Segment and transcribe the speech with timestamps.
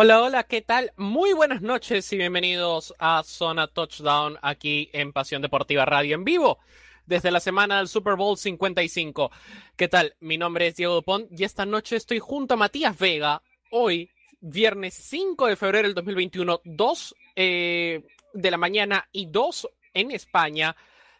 [0.00, 0.92] Hola, hola, ¿qué tal?
[0.96, 6.60] Muy buenas noches y bienvenidos a Zona Touchdown aquí en Pasión Deportiva Radio en vivo
[7.04, 9.32] desde la semana del Super Bowl 55.
[9.74, 10.14] ¿Qué tal?
[10.20, 13.42] Mi nombre es Diego Dupont y esta noche estoy junto a Matías Vega.
[13.72, 20.12] Hoy, viernes 5 de febrero del 2021, 2 eh, de la mañana y 2 en
[20.12, 20.76] España,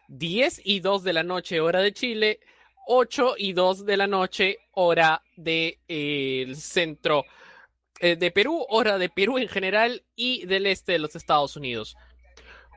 [0.07, 2.39] 10 y 2 de la noche, hora de Chile,
[2.87, 7.25] 8 y 2 de la noche, hora del de, centro
[7.99, 11.97] eh, de Perú, hora de Perú en general y del este de los Estados Unidos.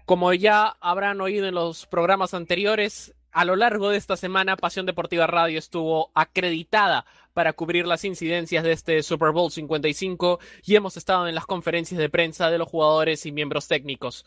[0.04, 4.84] Como ya habrán oído en los programas anteriores, a lo largo de esta semana Pasión
[4.84, 10.96] Deportiva Radio estuvo acreditada para cubrir las incidencias de este Super Bowl 55 y hemos
[10.96, 14.26] estado en las conferencias de prensa de los jugadores y miembros técnicos.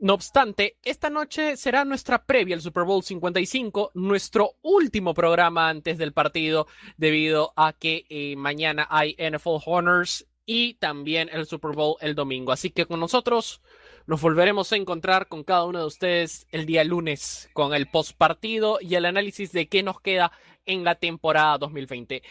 [0.00, 5.98] No obstante, esta noche será nuestra previa al Super Bowl 55, nuestro último programa antes
[5.98, 11.96] del partido, debido a que eh, mañana hay NFL Honors y también el Super Bowl
[12.00, 12.50] el domingo.
[12.50, 13.60] Así que con nosotros
[14.06, 18.16] nos volveremos a encontrar con cada uno de ustedes el día lunes con el post
[18.16, 20.32] partido y el análisis de qué nos queda
[20.64, 22.22] en la temporada 2020.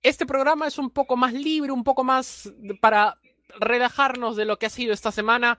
[0.00, 3.18] Este programa es un poco más libre, un poco más para
[3.58, 5.58] relajarnos de lo que ha sido esta semana,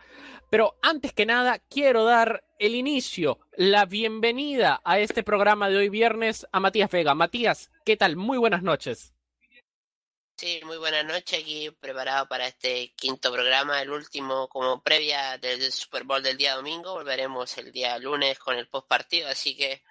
[0.50, 5.90] pero antes que nada quiero dar el inicio, la bienvenida a este programa de hoy
[5.90, 7.16] viernes a Matías Vega.
[7.16, 8.16] Matías, ¿qué tal?
[8.16, 9.14] Muy buenas noches.
[10.38, 15.72] Sí, muy buenas noches aquí preparado para este quinto programa, el último como previa del
[15.72, 16.94] Super Bowl del día domingo.
[16.94, 19.84] Volveremos el día lunes con el post partido, así que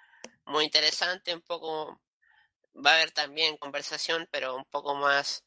[0.45, 1.99] muy interesante, un poco
[2.75, 5.43] va a haber también conversación, pero un poco más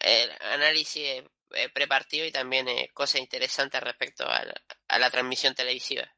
[0.00, 4.54] el eh, análisis eh, prepartido y también eh, cosas interesantes respecto a la,
[4.88, 6.10] a la transmisión televisiva.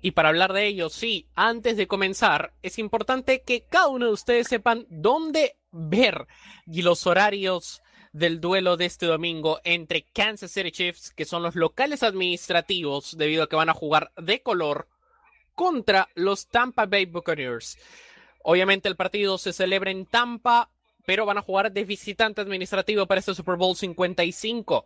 [0.00, 4.12] Y para hablar de ello, sí, antes de comenzar, es importante que cada uno de
[4.12, 6.26] ustedes sepan dónde ver
[6.66, 7.82] los horarios
[8.12, 13.42] del duelo de este domingo entre Kansas City Chiefs, que son los locales administrativos, debido
[13.42, 14.88] a que van a jugar de color,
[15.54, 17.78] contra los Tampa Bay Buccaneers.
[18.42, 20.70] Obviamente el partido se celebra en Tampa,
[21.06, 24.84] pero van a jugar de visitante administrativo para este Super Bowl 55.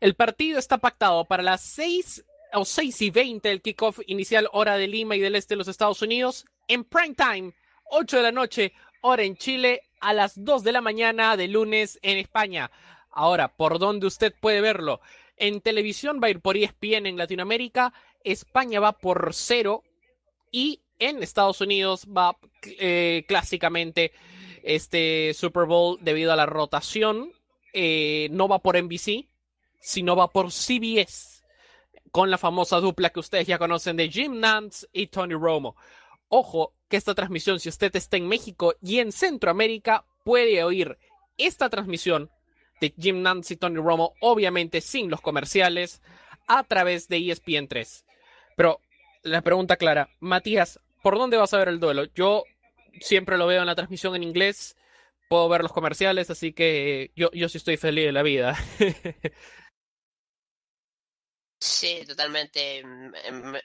[0.00, 4.76] El partido está pactado para las 6 o 6 y 20 el kickoff inicial hora
[4.76, 6.44] de Lima y del este de los Estados Unidos.
[6.68, 7.54] En prime time,
[7.84, 11.98] 8 de la noche, hora en Chile, a las 2 de la mañana de lunes
[12.02, 12.70] en España.
[13.12, 15.00] Ahora, ¿por dónde usted puede verlo?
[15.36, 17.94] En televisión va a ir por ESPN en Latinoamérica,
[18.24, 19.84] España va por cero
[20.50, 24.12] y en Estados Unidos va eh, clásicamente
[24.62, 27.32] este Super Bowl debido a la rotación.
[27.72, 29.26] Eh, no va por NBC,
[29.80, 31.42] sino va por CBS,
[32.10, 35.76] con la famosa dupla que ustedes ya conocen de Jim Nance y Tony Romo.
[36.28, 40.98] Ojo que esta transmisión, si usted está en México y en Centroamérica, puede oír
[41.38, 42.30] esta transmisión
[42.80, 46.02] de Jim Nance y Tony Romo, obviamente sin los comerciales,
[46.46, 48.04] a través de ESPN 3.
[48.56, 48.80] Pero
[49.22, 52.04] la pregunta clara, Matías, ¿por dónde vas a ver el duelo?
[52.14, 52.44] Yo
[53.00, 54.76] siempre lo veo en la transmisión en inglés,
[55.28, 58.56] puedo ver los comerciales, así que yo, yo sí estoy feliz de la vida.
[61.62, 62.82] Sí, totalmente.
[62.84, 63.60] Mm, em,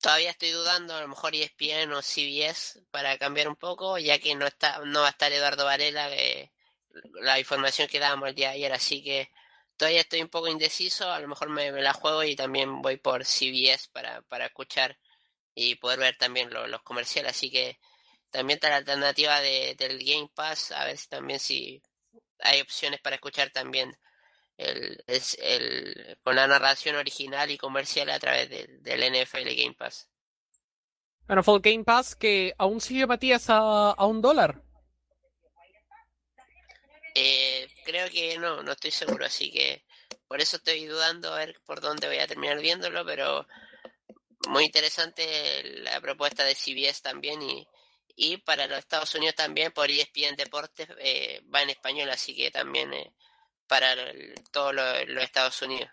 [0.00, 4.34] todavía estoy dudando, a lo mejor ESPN o CBS para cambiar un poco, ya que
[4.36, 6.52] no está, no va a estar Eduardo Varela, que
[7.22, 9.30] la información que dábamos el día de ayer, así que
[9.76, 13.24] todavía estoy un poco indeciso, a lo mejor me, la juego y también voy por
[13.24, 14.98] CBS para, para escuchar
[15.54, 17.78] y poder ver también los comerciales, así que
[18.30, 21.82] también está la alternativa de, del Game Pass, a ver si también si
[22.38, 23.92] hay opciones para escuchar también
[24.56, 30.08] el, es el, con la narración original y comercial a través del NFL Game Pass.
[31.28, 34.62] NFL Game Pass que aún sigue Matías a, a un dólar.
[37.14, 39.84] Eh, creo que no, no estoy seguro, así que
[40.28, 43.46] por eso estoy dudando a ver por dónde voy a terminar viéndolo, pero
[44.48, 47.66] muy interesante la propuesta de CBS también y,
[48.16, 52.50] y para los Estados Unidos también por ESPN Deportes eh, va en español, así que
[52.50, 53.12] también eh,
[53.66, 53.94] para
[54.50, 55.88] todos los Estados Unidos.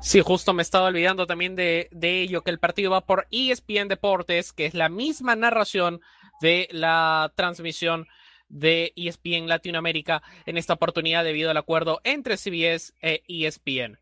[0.00, 3.88] Sí, justo me estaba olvidando también de, de, ello, que el partido va por ESPN
[3.88, 6.00] Deportes, que es la misma narración
[6.40, 8.06] de la transmisión
[8.48, 13.98] de ESPN Latinoamérica en esta oportunidad debido al acuerdo entre CBS e ESPN.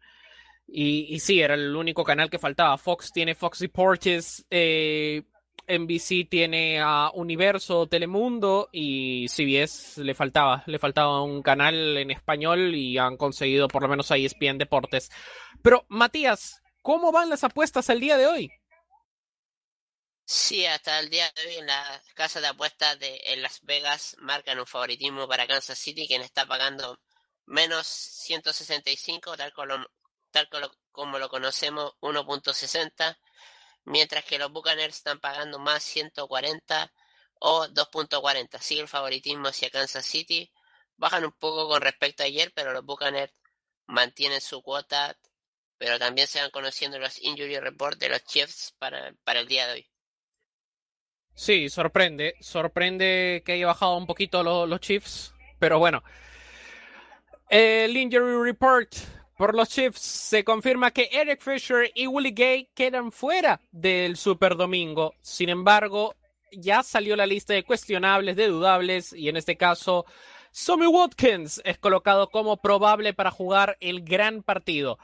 [0.67, 2.79] Y, sí, era el único canal que faltaba.
[2.79, 5.23] Fox tiene Fox Deportes, eh,
[5.67, 12.75] NBC tiene a Universo, Telemundo y CBS le faltaba, le faltaba un canal en español
[12.75, 15.11] y han conseguido por lo menos a ESPN Deportes.
[15.63, 18.53] Pero Matías, ¿cómo van las apuestas el día de hoy?
[20.25, 24.17] Sí, hasta el día de hoy en la casa de apuestas de en Las Vegas
[24.19, 26.99] marcan un favoritismo para Kansas City, quien está pagando
[27.47, 29.85] menos 165, tal como,
[30.31, 30.49] tal
[30.91, 33.19] como lo conocemos, 1.60
[33.85, 36.93] mientras que los Buccaneers están pagando más 140
[37.41, 38.61] o 2.40.
[38.61, 40.53] Sigue el favoritismo hacia Kansas City.
[40.97, 43.33] Bajan un poco con respecto a ayer, pero los Buccaneers
[43.87, 45.17] mantienen su cuota,
[45.79, 49.67] pero también se van conociendo los injury reports de los Chiefs para, para el día
[49.67, 49.89] de hoy.
[51.35, 56.03] Sí, sorprende, sorprende que haya bajado un poquito los, los Chiefs, pero bueno.
[57.49, 58.95] El injury report
[59.43, 64.55] por los Chiefs se confirma que Eric Fisher y Willie Gay quedan fuera del Super
[64.55, 65.15] Domingo.
[65.21, 66.15] Sin embargo,
[66.53, 70.07] ya salió la lista de cuestionables, de dudables, y en este caso,
[70.53, 75.01] Sammy Watkins es colocado como probable para jugar el gran partido.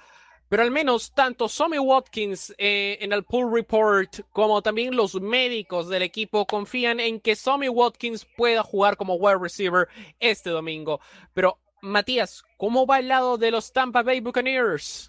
[0.48, 5.88] Pero al menos tanto Sammy Watkins eh, en el pool report como también los médicos
[5.88, 9.88] del equipo confían en que Sammy Watkins pueda jugar como wide receiver
[10.20, 11.00] este domingo.
[11.34, 15.08] Pero Matías, ¿cómo va el lado de los Tampa Bay Buccaneers?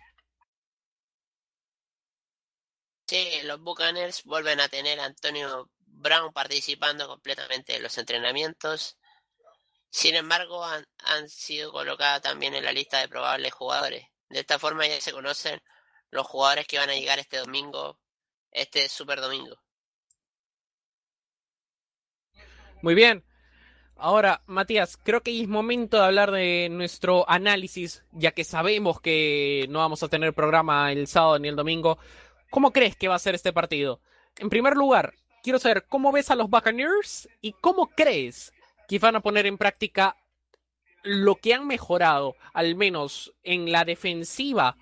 [3.07, 8.97] Sí, los Buccaneers vuelven a tener a Antonio Brown participando completamente en los entrenamientos.
[9.89, 14.05] Sin embargo, han, han sido colocados también en la lista de probables jugadores.
[14.29, 15.59] De esta forma ya se conocen
[16.11, 17.99] los jugadores que van a llegar este domingo,
[18.51, 19.59] este super domingo.
[22.81, 23.28] Muy bien.
[24.01, 29.65] Ahora, Matías, creo que es momento de hablar de nuestro análisis, ya que sabemos que
[29.69, 31.97] no vamos a tener programa el sábado ni el domingo.
[32.49, 33.99] ¿Cómo crees que va a ser este partido?
[34.37, 38.53] En primer lugar, quiero saber cómo ves a los Buccaneers y cómo crees
[38.87, 40.15] que van a poner en práctica
[41.03, 44.77] lo que han mejorado, al menos en la defensiva,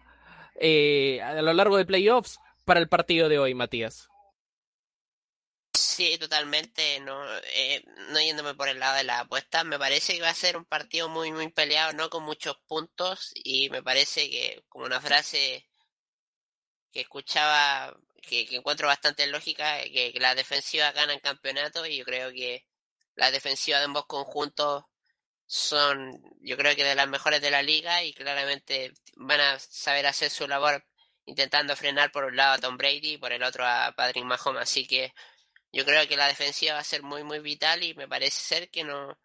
[0.59, 4.09] eh, a lo largo de playoffs para el partido de hoy, Matías.
[5.97, 10.21] Sí, totalmente, no, eh, no yéndome por el lado de la apuesta, me parece que
[10.21, 14.29] va a ser un partido muy, muy peleado, no con muchos puntos, y me parece
[14.29, 15.67] que, como una frase
[16.91, 22.31] que escuchaba, que, encuentro bastante lógica, que, que las defensivas ganan campeonato, y yo creo
[22.31, 22.67] que
[23.15, 24.83] las defensivas de ambos conjuntos
[25.47, 30.05] son, yo creo que de las mejores de la liga, y claramente van a saber
[30.05, 30.85] hacer su labor
[31.25, 34.61] intentando frenar por un lado a Tom Brady y por el otro a Patrick Mahomes,
[34.61, 35.13] así que
[35.77, 38.69] yo creo que la defensiva va a ser muy, muy vital y me parece ser
[38.71, 39.15] que no,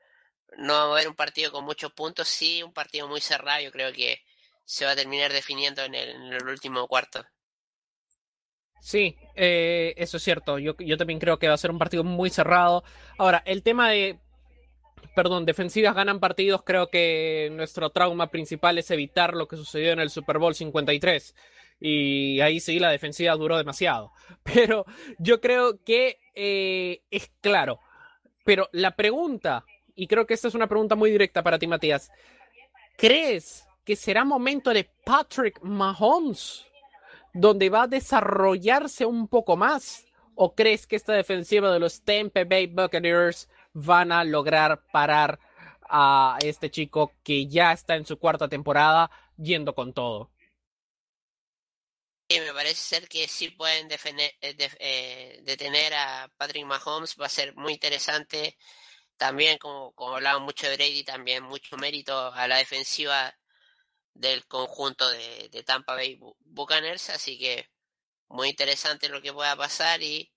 [0.58, 3.72] no va a haber un partido con muchos puntos, sí, un partido muy cerrado, yo
[3.72, 4.20] creo que
[4.66, 7.24] se va a terminar definiendo en el, en el último cuarto.
[8.82, 10.58] Sí, eh, eso es cierto.
[10.58, 12.84] Yo, yo también creo que va a ser un partido muy cerrado.
[13.16, 14.18] Ahora, el tema de,
[15.16, 20.00] perdón, defensivas ganan partidos, creo que nuestro trauma principal es evitar lo que sucedió en
[20.00, 21.34] el Super Bowl 53
[21.84, 24.12] y ahí sí la defensiva duró demasiado.
[24.44, 24.86] Pero
[25.18, 27.80] yo creo que eh, es claro.
[28.44, 29.64] Pero la pregunta,
[29.96, 32.12] y creo que esta es una pregunta muy directa para ti, Matías,
[32.96, 36.64] ¿crees que será momento de Patrick Mahomes
[37.34, 40.06] donde va a desarrollarse un poco más?
[40.36, 45.40] ¿O crees que esta defensiva de los Tampa Bay Buccaneers van a lograr parar
[45.88, 50.31] a este chico que ya está en su cuarta temporada yendo con todo?
[52.40, 57.28] Me parece ser que sí pueden defender, de, eh, detener a Patrick Mahomes, va a
[57.28, 58.56] ser muy interesante.
[59.16, 63.34] También, como, como hablaba mucho de Brady, también mucho mérito a la defensiva
[64.14, 67.68] del conjunto de, de Tampa Bay Buccaneers, así que
[68.28, 70.32] muy interesante lo que pueda pasar y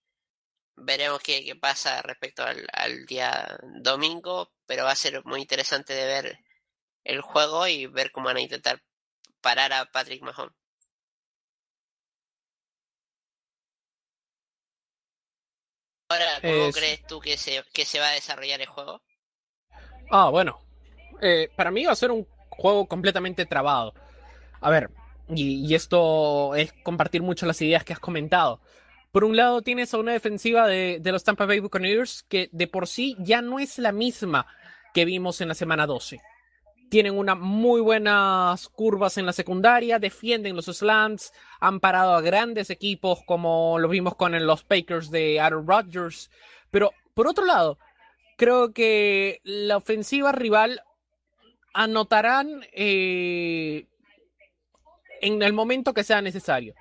[0.76, 5.94] veremos qué, qué pasa respecto al, al, día domingo, pero va a ser muy interesante
[5.94, 6.40] de ver
[7.04, 8.82] el juego y ver cómo van a intentar
[9.42, 10.56] parar a Patrick Mahomes.
[16.10, 16.76] Ahora, ¿cómo es...
[16.76, 19.02] crees tú que se, que se va a desarrollar el juego?
[20.10, 20.60] Ah, bueno.
[21.22, 23.94] Eh, para mí va a ser un juego completamente trabado.
[24.62, 24.92] A ver,
[25.30, 28.62] y, esto es compartir mucho las ideas que has comentado.
[29.12, 32.68] Por un lado, tienes a una defensiva de, de, los Tampa Bay Buccaneers que de
[32.68, 34.46] por sí ya no es la misma
[34.94, 36.22] que vimos en la semana 12.
[36.90, 42.70] Tienen unas muy buenas curvas en la secundaria, defienden los slants, han parado a grandes
[42.70, 46.30] equipos como lo vimos con los Packers de Aaron Rodgers.
[46.70, 47.80] Pero por otro lado,
[48.38, 50.82] creo que la ofensiva rival
[51.74, 53.88] anotarán eh,
[55.22, 56.76] en el momento que sea necesario.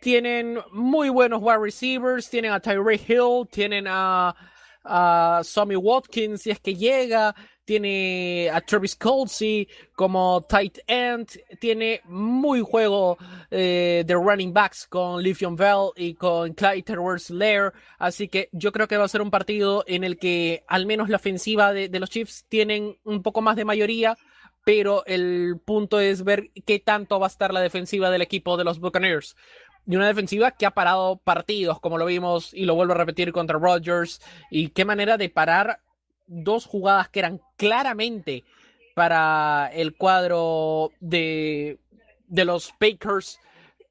[0.00, 4.34] Tienen muy buenos wide receivers, tienen a Tyree Hill, tienen a,
[4.84, 7.34] a Sammy Watkins si es que llega,
[7.68, 11.28] tiene a Travis Colsey como tight end,
[11.60, 13.18] tiene muy juego
[13.50, 18.72] eh, de running backs con Livion Bell y con Clyde Edwards Lair, así que yo
[18.72, 21.90] creo que va a ser un partido en el que al menos la ofensiva de,
[21.90, 24.16] de los Chiefs tienen un poco más de mayoría,
[24.64, 28.64] pero el punto es ver qué tanto va a estar la defensiva del equipo de
[28.64, 29.36] los Buccaneers.
[29.86, 33.32] Y una defensiva que ha parado partidos, como lo vimos y lo vuelvo a repetir
[33.32, 35.80] contra Rodgers, y qué manera de parar
[36.28, 38.44] dos jugadas que eran claramente
[38.94, 41.78] para el cuadro de,
[42.28, 43.40] de los Bakers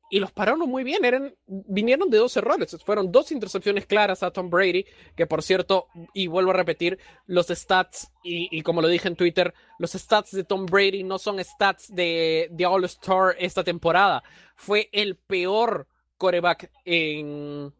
[0.09, 1.03] y los pararon muy bien.
[1.03, 2.77] Eran, vinieron de dos errores.
[2.85, 7.47] Fueron dos intercepciones claras a Tom Brady, que por cierto, y vuelvo a repetir, los
[7.47, 11.93] stats, y, como lo dije en Twitter, los stats de Tom Brady no son stats
[11.93, 14.23] de, de All Star esta temporada.
[14.55, 17.73] Fue el peor coreback en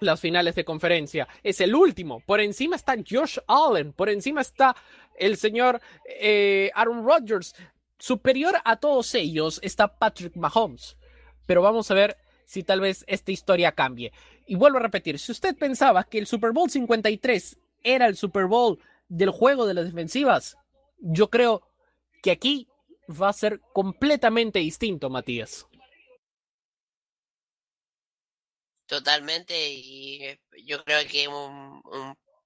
[0.00, 1.28] las finales de conferencia.
[1.42, 2.20] Es el último.
[2.20, 3.92] Por encima está Josh Allen.
[3.92, 4.74] Por encima está
[5.18, 7.54] el señor eh, Aaron Rodgers.
[7.98, 10.96] Superior a todos ellos está Patrick Mahomes
[11.50, 14.12] pero vamos a ver si tal vez esta historia cambie.
[14.46, 18.44] Y vuelvo a repetir, si usted pensaba que el Super Bowl 53 era el Super
[18.46, 18.78] Bowl
[19.08, 20.56] del juego de las defensivas,
[21.00, 21.62] yo creo
[22.22, 22.68] que aquí
[23.10, 25.66] va a ser completamente distinto, Matías.
[28.90, 31.80] Totalmente, y yo creo que un,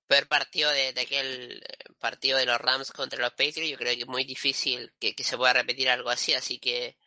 [0.06, 1.64] peor partido de, aquel
[1.98, 5.38] partido de los Rams contra los Patriots, yo creo que es muy difícil que, se
[5.38, 6.98] pueda repetir algo así, así que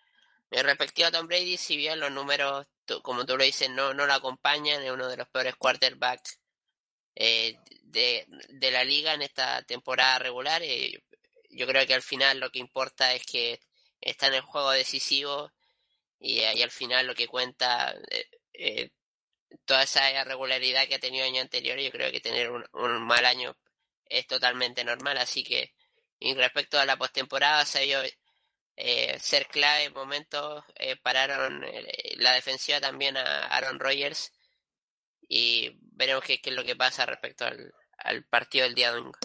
[0.49, 2.65] respectivo a Tom Brady, si bien los números,
[3.03, 6.39] como tú lo dices, no, no lo acompañan, es uno de los peores quarterbacks
[7.13, 10.63] eh, de, de, la liga en esta temporada regular.
[10.63, 11.03] Eh,
[11.51, 13.59] yo creo que al final lo que importa es que
[14.01, 15.51] está en el juego decisivo
[16.19, 17.95] y, ahí al final lo que cuenta
[18.53, 18.89] eh,
[19.67, 21.77] toda esa irregularidad que ha tenido año anterior.
[21.77, 23.55] Yo creo que tener un, un mal año
[24.05, 25.17] es totalmente normal.
[25.17, 25.73] Así que,
[26.19, 27.99] y respecto a la postemporada, se vio
[28.75, 30.63] eh, ser clave en momentos.
[30.75, 34.31] Eh, pararon eh, la defensiva también a Aaron Rodgers
[35.27, 39.17] y veremos qué, es lo que pasa respecto al, al, partido del día domingo.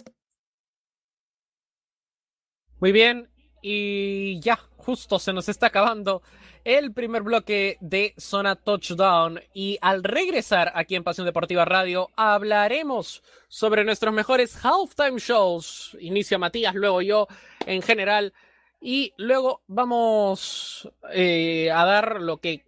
[2.79, 3.31] Muy bien,
[3.61, 6.21] y ya, justo se nos está acabando
[6.63, 9.41] el primer bloque de Zona Touchdown.
[9.53, 15.97] Y al regresar aquí en Pasión Deportiva Radio, hablaremos sobre nuestros mejores halftime shows.
[15.99, 17.27] Inicia Matías, luego yo
[17.65, 18.33] en general
[18.81, 22.65] y luego vamos eh, a dar lo que,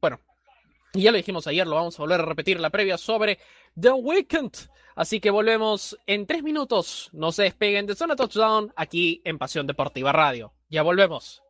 [0.00, 0.20] bueno,
[0.92, 3.38] ya lo dijimos ayer, lo vamos a volver a repetir la previa sobre
[3.78, 4.52] The Weeknd.
[4.94, 7.10] Así que volvemos en tres minutos.
[7.12, 10.54] No se despeguen de Zona Touchdown aquí en Pasión Deportiva Radio.
[10.70, 11.45] Ya volvemos.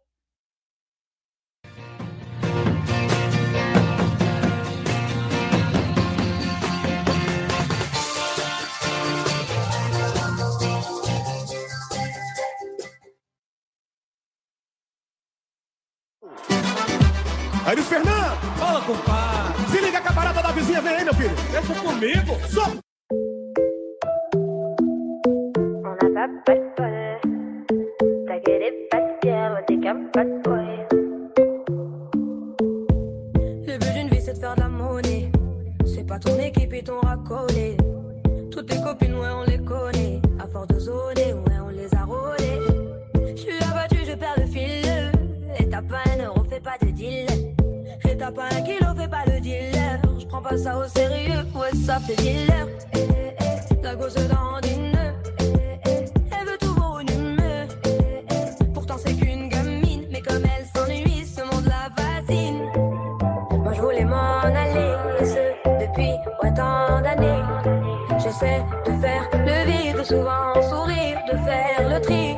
[17.66, 18.36] Aí, Fernando!
[18.58, 19.66] Fala, compadre!
[19.72, 21.34] Se liga que a parada da vizinha vem aí, meu filho!
[21.50, 22.36] Deixa comigo!
[22.48, 22.62] Só!
[33.66, 35.32] Le but d'une vie, c'est de faire de la monnaie.
[35.84, 37.76] C'est pas ton équipe et ton racolé.
[38.52, 39.95] Toutes tes copines, ouais, on les connaît.
[48.26, 50.00] T'as pas un kilo, fais pas le dealer.
[50.18, 52.66] Je prends pas ça au sérieux, ouais, ça fait dealer.
[53.82, 57.36] La gosse dans Elle veut tout voir une
[58.74, 62.62] Pourtant, c'est qu'une gamine, mais comme elle s'ennuie, ce monde la fascine.
[63.62, 67.44] Moi, je voulais m'en aller, et ce, depuis autant d'années.
[68.18, 72.36] J'essaie de faire le vide, souvent sourire, de faire le tri.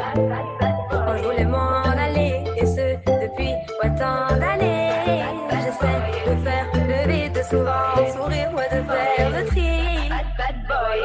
[9.48, 10.08] poitrine.
[10.08, 11.00] Bad, bad boy.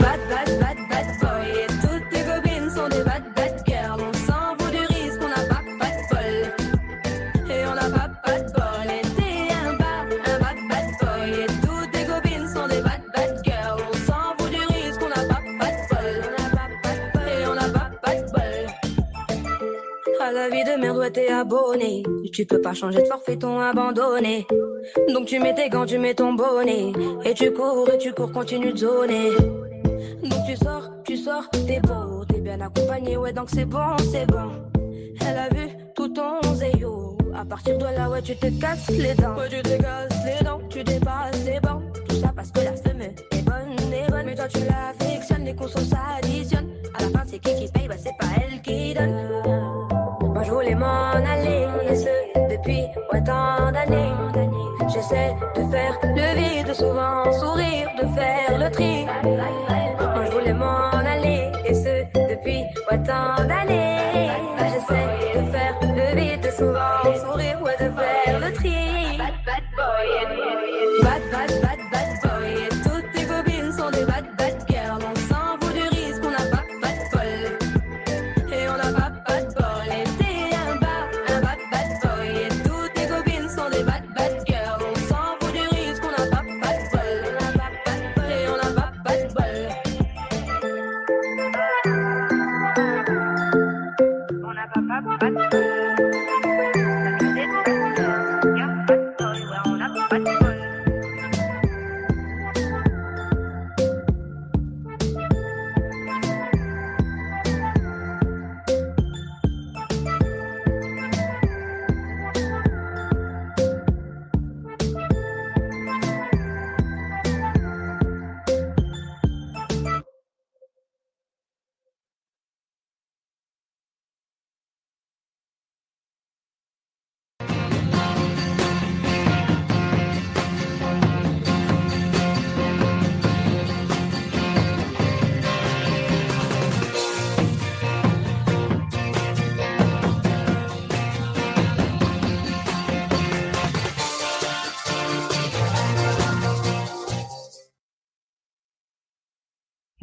[0.00, 1.66] Bad, bad, bad, bad boy.
[1.82, 4.00] Toutes les bobines sont des bad, bad girls.
[4.00, 6.36] On s'en vaut du risque, on n'a pas, pas de bol.
[7.50, 8.88] Et on n'a pas, pas de bol.
[8.88, 11.30] Et t'es un bad, un bad, bad boy.
[11.42, 13.82] Et toutes les bobines sont des bad, bad girls.
[13.88, 17.28] On s'en vaut du risque, on n'a pas, pas de bol.
[17.28, 18.54] Et on n'a pas, pas de bol.
[20.20, 22.02] À la vie de merde, ouais, t'es abonné.
[22.34, 24.44] Tu peux pas changer de forfait, ton abandonné.
[25.14, 26.90] Donc tu mets tes gants, tu mets ton bonnet.
[27.24, 29.30] Et tu cours, et tu cours, continue de zoner.
[30.20, 34.26] Donc tu sors, tu sors, t'es beau, t'es bien accompagné, ouais, donc c'est bon, c'est
[34.26, 34.50] bon.
[35.20, 37.16] Elle a vu tout ton zéyo.
[37.36, 39.36] À partir de là, ouais, tu te casses les dents.
[39.36, 41.82] Ouais, tu te casses les dents, tu dépasses les bancs.
[42.08, 44.26] Tout ça parce que la femme est bonne, est bonne.
[44.26, 46.53] Mais toi, tu l'affectionnes, les consons s'additionnent.
[55.04, 59.04] J'essaie de faire le vide, souvent sourire, de faire le tri.
[59.22, 64.30] Moi, je voulais m'en aller, et ce, depuis autant d'années?
[64.58, 69.18] J'essaie de faire le vide, souvent sourire, ouais, de faire le tri.
[69.18, 70.08] Bad, boy,
[71.02, 71.22] bad, bad,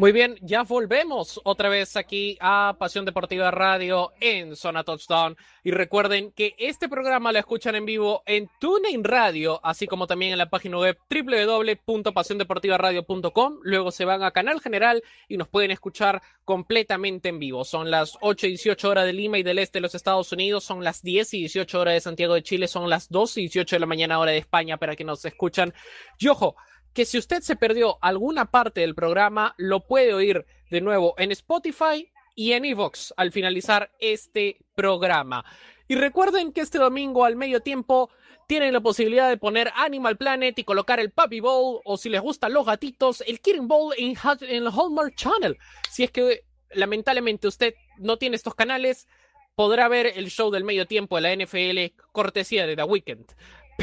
[0.01, 5.37] Muy bien, ya volvemos otra vez aquí a Pasión Deportiva Radio en Zona Touchdown.
[5.63, 10.31] Y recuerden que este programa lo escuchan en vivo en TuneIn Radio, así como también
[10.31, 13.59] en la página web www.pasiondeportivaradio.com.
[13.61, 17.63] Luego se van a Canal General y nos pueden escuchar completamente en vivo.
[17.63, 20.63] Son las 8 y 18 horas de Lima y del este de los Estados Unidos,
[20.63, 23.75] son las 10 y 18 horas de Santiago de Chile, son las 2 y 18
[23.75, 25.75] de la mañana hora de España para que nos escuchan.
[26.17, 26.55] Y ojo,
[26.93, 31.31] que si usted se perdió alguna parte del programa, lo puede oír de nuevo en
[31.31, 35.45] Spotify y en Evox al finalizar este programa.
[35.87, 38.09] Y recuerden que este domingo al medio tiempo
[38.47, 42.21] tienen la posibilidad de poner Animal Planet y colocar el Puppy Bowl o si les
[42.21, 45.57] gustan los gatitos, el Kitten Bowl en, en el Hallmark Channel.
[45.89, 49.07] Si es que lamentablemente usted no tiene estos canales,
[49.55, 53.25] podrá ver el show del medio tiempo de la NFL cortesía de The Weeknd.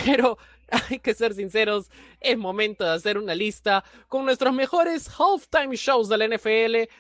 [0.04, 0.38] Pero
[0.90, 6.08] hay que ser sinceros, es momento de hacer una lista con nuestros mejores halftime shows
[6.08, 6.92] de la NFL.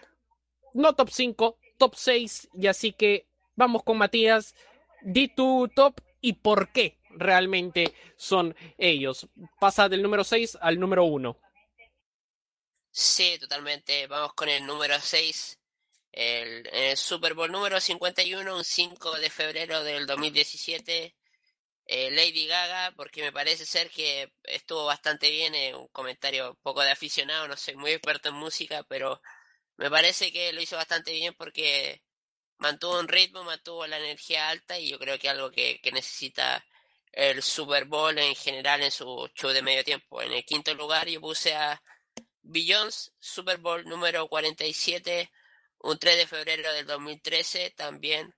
[0.74, 2.48] No top 5, top 6.
[2.54, 3.26] Y así que
[3.56, 4.54] vamos con Matías.
[5.02, 9.28] Di tu top y por qué realmente son ellos.
[9.60, 11.36] Pasa del número 6 al número 1.
[12.90, 14.06] Sí, totalmente.
[14.06, 15.58] Vamos con el número 6.
[16.10, 21.14] El, el Super Bowl número 51, un 5 de febrero del 2017.
[21.90, 26.82] Eh, Lady Gaga, porque me parece ser que estuvo bastante bien, eh, un comentario poco
[26.82, 29.22] de aficionado, no soy muy experto en música, pero
[29.78, 32.02] me parece que lo hizo bastante bien porque
[32.58, 36.64] mantuvo un ritmo, mantuvo la energía alta y yo creo que algo que, que necesita
[37.12, 40.20] el Super Bowl en general en su show de medio tiempo.
[40.22, 41.82] En el quinto lugar yo puse a
[42.42, 45.30] Beyoncé, Super Bowl número 47,
[45.78, 48.34] un 3 de febrero del 2013, también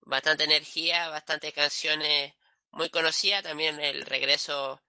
[0.00, 2.34] bastante energía, bastantes canciones
[2.74, 4.80] muy conocida, también el regreso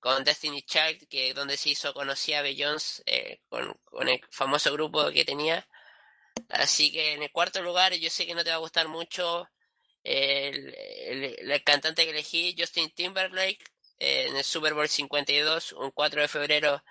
[0.00, 4.72] con Destiny Child, que donde se hizo conocida a Beyoncé eh, con, con, el famoso
[4.72, 5.66] grupo que tenía.
[6.48, 9.48] Así que en el cuarto lugar, yo sé que no te va a gustar mucho
[10.04, 13.64] el, el, cantante que elegí, Justin Timberlake,
[13.98, 16.82] eh, en el Super Bowl 52, un 4 de febrero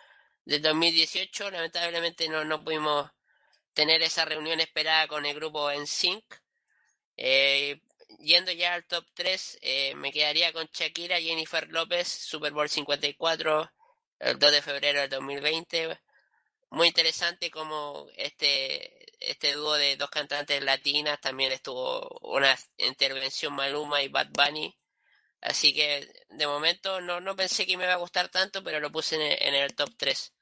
[0.46, 1.52] del 2018.
[1.52, 3.12] Lamentablemente no, no pudimos
[3.74, 6.24] tener esa reunión esperada con el grupo NSYNC.
[7.17, 7.82] Eh,
[8.21, 13.71] yendo ya al top 3, eh, me quedaría con Shakira, Jennifer López, Super Bowl 54,
[14.19, 15.99] el 2 de febrero del 2020.
[16.71, 24.01] Muy interesante como este, este dúo de dos cantantes latinas también estuvo una intervención Maluma
[24.01, 24.77] y Bad Bunny.
[25.41, 28.91] Así que de momento no, no pensé que me iba a gustar tanto, pero lo
[28.91, 30.34] puse en el, top 3.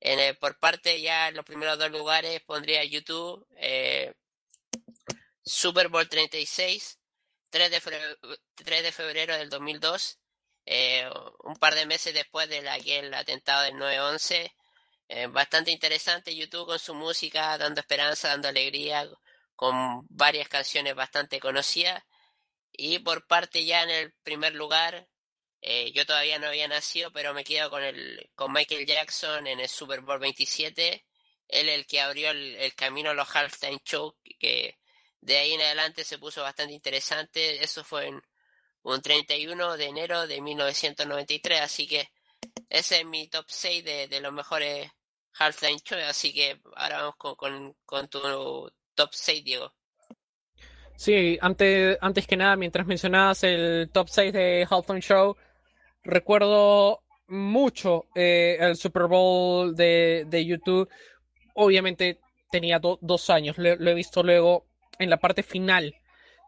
[0.00, 4.14] En el, por parte ya en los primeros dos lugares pondría YouTube, eh,
[5.44, 6.99] Super Bowl 36,
[7.50, 8.16] 3 de, febrero,
[8.54, 10.18] 3 de del 2002,
[10.66, 11.10] eh,
[11.44, 14.52] un par de meses después de aquel atentado del 9-11.
[15.08, 19.08] Eh, bastante interesante YouTube con su música, dando esperanza, dando alegría,
[19.56, 22.02] con varias canciones bastante conocidas.
[22.72, 25.08] Y por parte ya en el primer lugar,
[25.62, 29.60] eh, yo todavía no había nacido, pero me quedo con, el, con Michael Jackson en
[29.60, 31.04] el Super Bowl 27.
[31.48, 34.78] Él el que abrió el, camino a los halftime show, que
[35.20, 37.62] de ahí en adelante se puso bastante interesante.
[37.62, 38.22] Eso fue en
[38.82, 42.10] un 31 de enero de 1993, así que
[42.68, 44.90] ese es mi top 6 de, de los mejores
[45.34, 45.98] halftime show.
[46.08, 49.72] Así que ahora vamos con, con, tu top 6, Diego.
[50.96, 55.34] Sí, antes, antes que nada, mientras mencionabas el top 6 de Halftime Show,
[56.02, 60.90] recuerdo mucho eh, el Super Bowl de, de YouTube.
[61.54, 64.66] Obviamente tenía dos años, lo, he visto luego
[65.00, 65.96] en la parte final.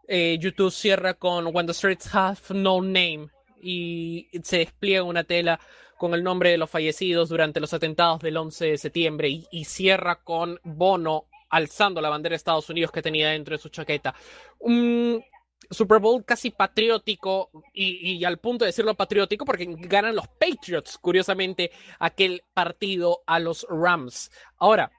[0.07, 3.27] Eh, YouTube cierra con When the Streets Have No Name
[3.61, 5.59] y se despliega una tela
[5.97, 9.65] con el nombre de los fallecidos durante los atentados del 11 de septiembre y, y
[9.65, 14.13] cierra con Bono alzando la bandera de Estados Unidos que tenía dentro de su chaqueta.
[14.59, 15.23] Un
[15.69, 21.71] Super Bowl casi patriótico y, al punto de decirlo patriótico porque ganan los Patriots, curiosamente,
[21.99, 24.31] aquel partido a los Rams.
[24.57, 24.91] Ahora,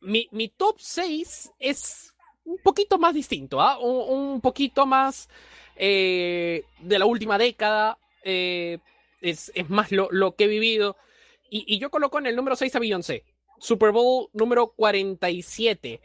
[0.00, 2.14] mi, top 6 es
[2.48, 3.78] un poquito más distinto, ¿ah?
[3.78, 5.28] un, poquito más
[5.76, 8.78] eh, de la última década, eh,
[9.20, 10.96] es, más lo, que he vivido.
[11.50, 13.24] Y, yo coloco en el número 6 a Beyoncé,
[13.58, 16.00] Super Bowl número 47.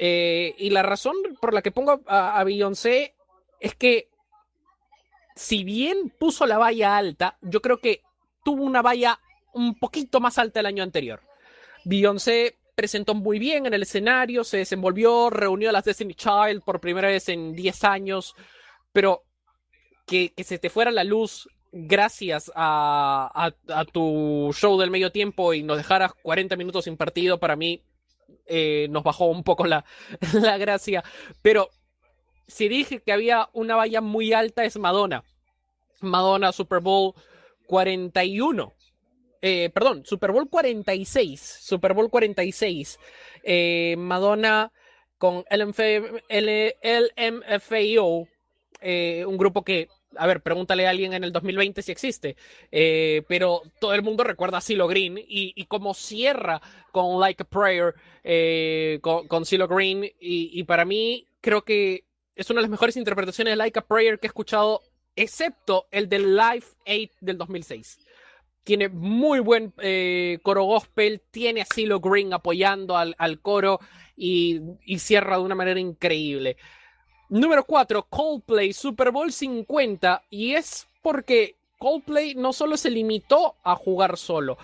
[0.00, 3.14] Eh, y la razón por la que pongo a Beyoncé
[3.60, 4.08] es que
[5.34, 8.02] si bien puso la valla alta, yo creo que
[8.44, 9.20] tuvo una valla
[9.54, 11.22] un poquito más alta el año anterior.
[11.84, 16.78] Beyoncé presentó muy bien en el escenario, se desenvolvió, reunió a las Destiny Child por
[16.78, 18.36] primera vez en 10 años,
[18.92, 19.24] pero
[20.06, 23.50] que, se te fuera la luz gracias a,
[23.92, 27.82] tu show del medio tiempo y nos dejaras 40 minutos sin partido, para mí
[28.46, 29.84] eh, nos bajó un poco la,
[30.34, 31.02] la gracia.
[31.42, 31.70] Pero
[32.46, 35.24] si dije que había una valla muy alta es Madonna.
[36.00, 37.14] Madonna Super Bowl
[37.66, 38.72] 41.
[39.40, 41.40] Eh, perdón, Super Bowl 46.
[41.60, 42.98] Super Bowl 46.
[43.42, 44.72] Eh, Madonna
[45.16, 45.80] con LMF,
[46.30, 48.28] LMFAO,
[48.80, 52.36] eh, un grupo que, a ver, pregúntale a alguien en el 2020 si existe,
[52.70, 57.46] pero todo el mundo recuerda a CeeLo Green y, y cómo cierra con Like a
[57.46, 57.94] Prayer
[59.00, 62.04] con, CeeLo Green y, y para mí creo que
[62.36, 64.82] es una de las mejores interpretaciones de Like a Prayer que he escuchado,
[65.16, 67.98] excepto el del Live 8 del 2006.
[68.68, 73.80] Tiene muy buen eh, coro gospel, tiene a CeeLo Green apoyando al, coro
[74.14, 74.60] y,
[74.98, 76.58] cierra de una manera increíble.
[77.30, 83.74] Número 4, Coldplay, Super Bowl 50, y es porque Coldplay no solo se limitó a
[83.74, 84.58] jugar solo,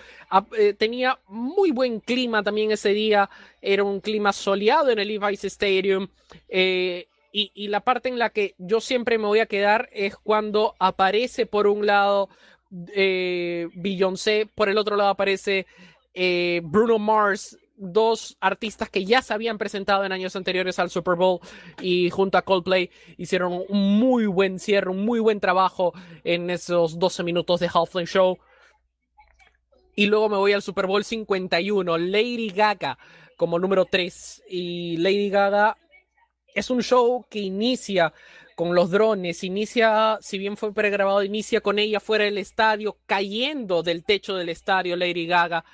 [0.55, 5.45] eh, tenía muy buen clima también ese día, era un clima soleado en el Levi's
[5.45, 6.09] Stadium,
[6.47, 10.73] eh, y, la parte en la que yo siempre me voy a quedar es cuando
[10.79, 12.29] aparece por un lado
[12.93, 15.65] eh, Beyoncé, por el otro lado aparece
[16.13, 21.15] eh, Bruno Mars, dos artistas que ya se habían presentado en años anteriores al Super
[21.15, 21.39] Bowl
[21.81, 26.99] y junto a Coldplay hicieron un muy buen cierre, un muy buen trabajo en esos
[26.99, 28.37] 12 minutos de Halftime Show.
[29.95, 32.97] Y luego me voy al Super Bowl 51, Lady Gaga
[33.37, 34.43] como número 3.
[34.49, 35.77] Y Lady Gaga
[36.53, 38.13] es un show que inicia
[38.55, 43.83] con los drones, inicia, si bien fue pregrabado, inicia con ella fuera del estadio, cayendo
[43.83, 45.65] del techo del estadio Lady Gaga,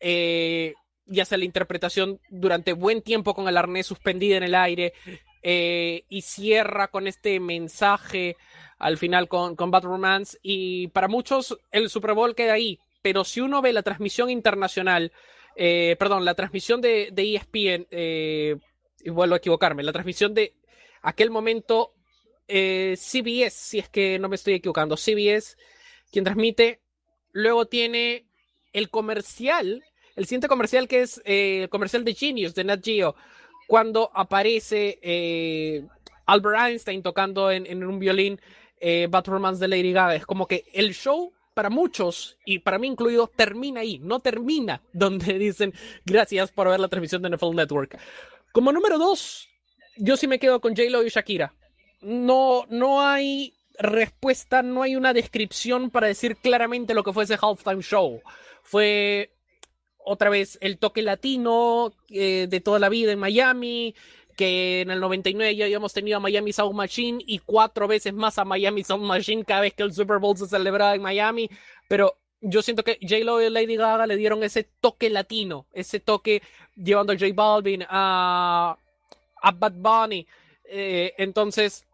[0.00, 0.74] eh,
[1.06, 4.94] y hace la interpretación durante buen tiempo con el arnés suspendido en el aire,
[5.42, 8.36] eh, y cierra con este mensaje
[8.78, 13.24] al final con, con Bad Romance, y para muchos el Super Bowl queda ahí, pero
[13.24, 15.12] si uno ve la transmisión internacional,
[15.56, 17.86] eh, perdón, la transmisión de, de ESPN,
[19.02, 20.54] y vuelvo a equivocarme, la transmisión de
[21.02, 21.92] aquel momento
[22.50, 25.56] eh, CBS, si es que no me estoy equivocando, CBS,
[26.10, 26.80] quien transmite,
[27.32, 28.26] luego tiene
[28.72, 29.84] el comercial,
[30.16, 33.14] el siguiente comercial que es eh, el comercial de Genius, de Nat Geo,
[33.66, 35.86] cuando aparece eh,
[36.26, 38.40] Albert Einstein tocando en, un violín
[38.80, 40.16] eh, Romance de Lady Gaga.
[40.16, 44.82] Es como que el show para muchos, y para mí incluido, termina ahí, no termina
[44.92, 47.98] donde dicen gracias por ver la transmisión de NFL Network.
[48.52, 49.48] Como número dos,
[49.96, 51.54] yo sí me quedo con J-Lo y Shakira.
[52.00, 57.38] No, no hay respuesta, no hay una descripción para decir claramente lo que fue ese
[57.40, 58.20] halftime show.
[58.62, 59.30] Fue
[59.98, 63.94] otra vez el toque latino eh, de toda la vida en Miami,
[64.36, 68.38] que en el 99 ya habíamos tenido a Miami Sound Machine y cuatro veces más
[68.38, 71.50] a Miami Sound Machine cada vez que el Super Bowl se celebraba en Miami,
[71.88, 76.42] pero yo siento que J-Lo y Lady Gaga le dieron ese toque latino, ese toque
[76.74, 78.76] llevando a J Balvin, a,
[79.42, 80.26] a Bad Bunny.
[80.64, 81.84] Eh, entonces,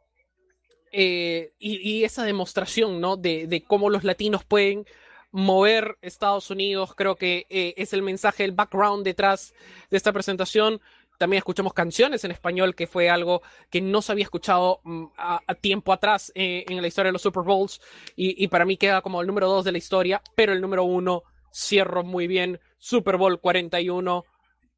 [0.99, 3.19] eh, y, esa demostración, ¿no?
[3.19, 4.87] De, de, cómo los latinos pueden
[5.31, 9.53] mover Estados Unidos, creo que eh, es el mensaje, el background detrás
[9.91, 10.81] de esta presentación.
[11.19, 15.41] También escuchamos canciones en español, que fue algo que no se había escuchado mm, a,
[15.47, 17.79] a, tiempo atrás eh, en la historia de los Super Bowls.
[18.17, 20.85] Y, y, para mí queda como el número dos de la historia, pero el número
[20.85, 22.59] uno cierro muy bien.
[22.79, 24.25] Super Bowl 41,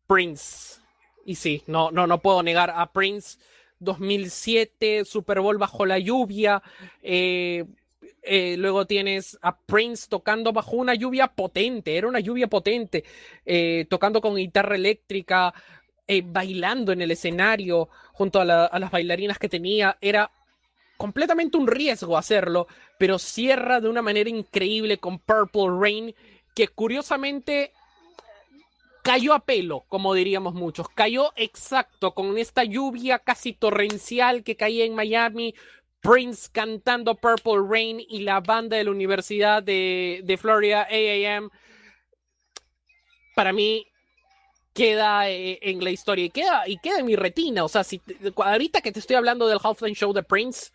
[0.08, 0.80] Prince.
[1.24, 3.38] Y sí, no, no, no puedo negar a Prince.
[3.80, 6.62] 2007, Super Bowl bajo la lluvia.
[7.02, 7.64] Eh,
[8.22, 13.04] eh, luego tienes a Prince tocando bajo una lluvia potente, era una lluvia potente,
[13.46, 15.54] eh, tocando con guitarra eléctrica,
[16.24, 19.98] bailando en el escenario junto a, las bailarinas que tenía.
[20.00, 20.30] Era
[20.96, 22.66] completamente un riesgo hacerlo,
[22.98, 26.14] pero cierra de una manera increíble con Purple Rain,
[26.54, 27.72] que curiosamente
[29.02, 34.84] cayó a pelo, como diríamos muchos, cayó exacto con esta lluvia casi torrencial que caía
[34.84, 35.54] en Miami,
[36.00, 41.50] Prince cantando Purple Rain y la banda de la Universidad de, Florida, AAM,
[43.34, 43.86] para mí
[44.72, 47.64] queda eh, en la historia y queda, y queda en mi retina.
[47.64, 48.00] O sea, si
[48.36, 50.70] ahorita que te estoy hablando del Halftime Show de Prince,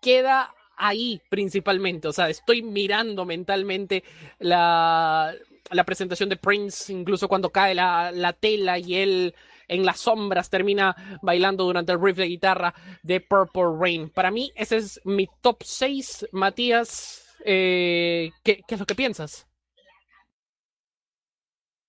[0.00, 2.08] queda ahí principalmente.
[2.08, 4.02] O sea, estoy mirando mentalmente
[4.38, 5.34] la,
[5.70, 9.34] la presentación de Prince, incluso cuando cae la, la tela y él
[9.68, 14.10] en las sombras termina bailando durante el riff de guitarra de Purple Rain.
[14.10, 16.28] Para mí, ese es mi top 6.
[16.32, 19.46] Matías, eh, ¿qué, ¿qué, es lo que piensas?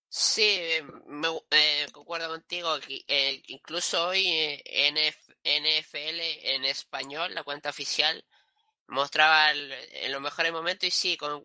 [0.07, 0.59] Sí,
[1.07, 2.77] me, eh, concuerdo contigo.
[3.07, 4.25] Eh, incluso hoy
[4.65, 8.23] NF, NFL en español, la cuenta oficial,
[8.87, 11.43] mostraba el, en los mejores momentos y sí, con,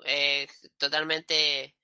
[0.78, 1.74] totalmente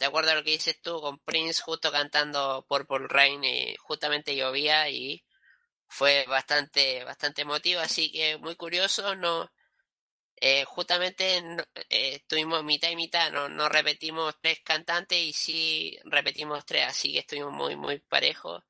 [0.00, 4.34] de acuerdo a lo que dices tú, con Prince justo cantando Purple Rain y justamente
[4.34, 5.24] llovía y
[5.88, 9.50] fue bastante, bastante emotivo, así que muy curioso, no,
[10.40, 11.38] eh, justamente
[11.90, 17.12] eh, estuvimos mitad y mitad, no, no repetimos tres cantantes y sí repetimos tres, así
[17.12, 18.62] que estuvimos muy, muy parejos.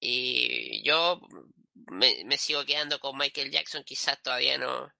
[0.00, 1.20] Y yo
[1.74, 4.92] me, me sigo quedando con Michael Jackson, quizás todavía no,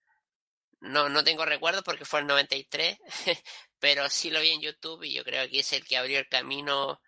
[0.81, 2.99] no, no tengo recuerdos porque fue el 93,
[3.83, 6.29] pero sí lo vi en YouTube y yo creo que es el que abrió el
[6.29, 7.01] camino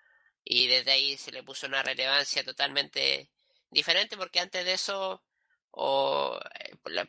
[0.42, 3.30] y desde ahí se le puso una relevancia totalmente
[3.70, 5.22] diferente porque antes de eso
[5.70, 6.40] o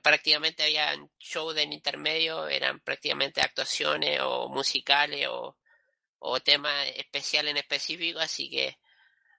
[0.04, 5.58] prácticamente había shows en intermedio, eran prácticamente actuaciones o musicales o,
[6.20, 8.78] o temas especiales en específico, así que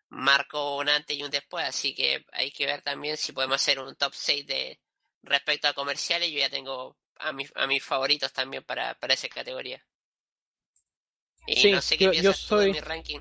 [0.08, 3.78] marcó un antes y un después, así que hay que ver también si podemos hacer
[3.78, 4.80] un top 6 de
[5.22, 9.28] respecto a comerciales, yo ya tengo a, mi, a mis favoritos también para, para esa
[9.28, 9.84] categoría.
[11.46, 12.58] Y sí, no sé qué yo, piensas yo soy...
[12.58, 13.20] tú de mi ranking.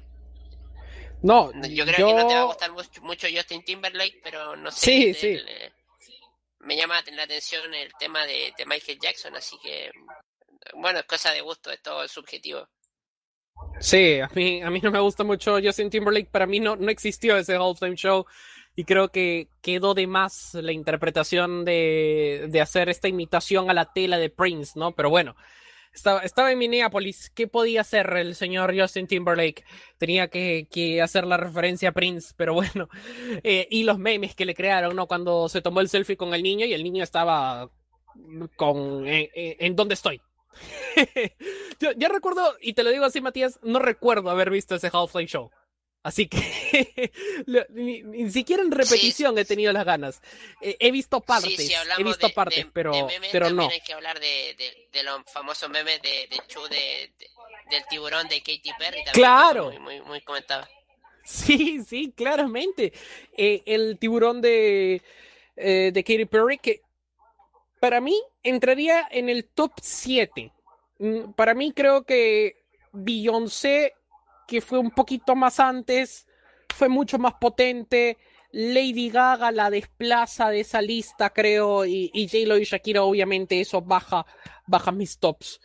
[1.22, 2.08] No, Yo creo yo...
[2.08, 4.80] que no te va a gustar mucho, Justin Timberlake, pero no sé.
[4.80, 5.28] Sí, el, sí.
[5.28, 5.72] el,
[6.60, 9.92] me llama la atención el tema de, de, Michael Jackson, así que
[10.76, 12.68] bueno, es cosa de gusto, es todo subjetivo.
[13.80, 16.90] Sí, a mí, a mí no me gusta mucho Justin Timberlake, para mí no, no
[16.90, 18.26] existió ese Halftime Show
[18.76, 23.94] y creo que quedó de más la interpretación de, de hacer esta imitación a la
[23.94, 24.94] tela de Prince, ¿no?
[24.94, 25.36] Pero bueno,
[25.96, 29.64] estaba, en Minneapolis, ¿qué podía hacer el señor Justin Timberlake?
[29.98, 32.90] Tenía que, que hacer la referencia a Prince, pero bueno,
[33.44, 35.08] eh, y los memes que le crearon, ¿no?
[35.08, 37.70] Cuando se tomó el selfie con el niño y el niño estaba
[38.56, 40.22] con en, en dónde estoy.
[41.80, 45.32] yo, yo, recuerdo, y te lo digo así, Matías, no recuerdo haber visto ese Half-Life
[45.32, 45.52] Show.
[46.06, 47.12] Así que
[47.70, 50.22] ni, ni, siquiera en repetición sí, he tenido las ganas.
[50.62, 53.50] Eh, he visto partes, sí, si he visto de, partes, de, pero, de memes, pero
[53.50, 53.68] no.
[53.68, 54.56] Hay que hablar de,
[55.04, 59.04] los famosos memes de, show del tiburón de Katy Perry.
[59.04, 59.72] También, claro.
[59.72, 60.68] Muy, muy, muy comentado.
[61.24, 62.94] Sí, sí, claramente.
[63.36, 65.02] Eh, el tiburón de,
[65.56, 66.84] eh, de Katy Perry, que
[67.80, 70.52] para mí entraría en el top 7.
[71.00, 73.96] Mm, Para mí creo que Beyoncé
[74.48, 76.28] que fue un poquito más antes,
[76.74, 78.18] fue mucho más potente.
[78.52, 83.82] Lady Gaga la desplaza de esa lista, creo, y, y J-Lo y Shakira, obviamente, eso
[83.82, 84.26] baja,
[84.66, 85.60] baja mis tops.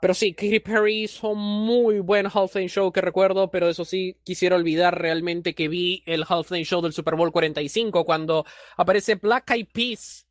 [0.00, 4.56] Pero sí, Katy Perry hizo muy buen Halftime Show que recuerdo, pero eso sí, quisiera
[4.56, 8.46] olvidar realmente que vi el Halftime Show del Super Bowl 45 cuando
[8.78, 10.26] aparece Black Eyed Peas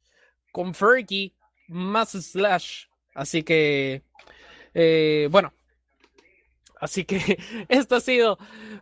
[0.52, 1.36] con Fergie
[1.68, 2.86] más Slash.
[3.14, 4.02] Así que,
[4.74, 5.54] eh, bueno,
[6.80, 7.40] Así que
[7.70, 8.38] esto ha sido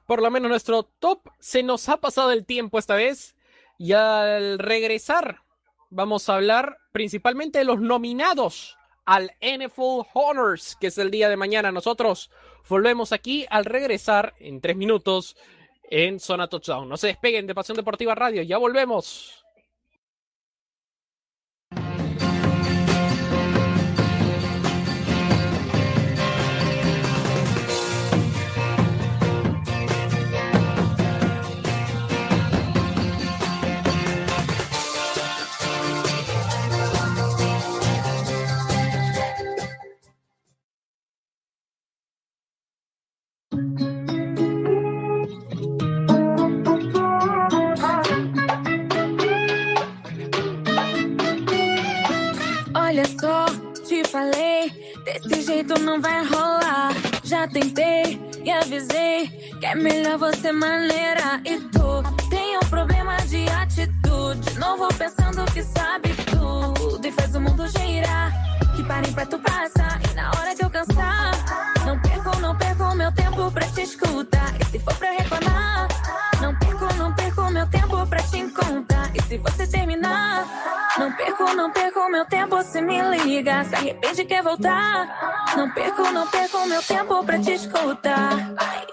[0.05, 1.29] por lo menos nuestro top.
[1.39, 3.35] Se nos ha pasado el tiempo esta vez.
[3.79, 5.41] Y al regresar,
[5.89, 11.37] vamos a hablar principalmente de los nominados al NFL Honors, que es el día de
[11.37, 11.71] mañana.
[11.71, 12.29] Nosotros
[12.67, 15.37] volvemos aquí al regresar en tres minutos
[15.89, 16.89] en Zona Touchdown.
[16.89, 19.45] No se despeguen de Pasión Deportiva Radio, ya volvemos.
[56.01, 56.93] Vai rolar.
[57.23, 59.27] Já tentei e avisei
[59.59, 61.41] que é melhor você maneira.
[61.45, 64.59] E tu tem um problema de atitude.
[64.59, 68.31] Não vou pensando que sabe tudo e faz o mundo girar.
[68.75, 71.33] Que parem pra tu passar e na hora que eu cansar,
[71.85, 74.53] não perco, não perco meu tempo pra te escutar.
[74.61, 75.13] E se for pra
[81.57, 83.63] não perco, meu tempo se me liga.
[83.65, 85.47] Se arrepende quer voltar.
[85.57, 88.53] Não perco, não perco meu tempo pra te escutar.
[88.57, 88.85] Ai.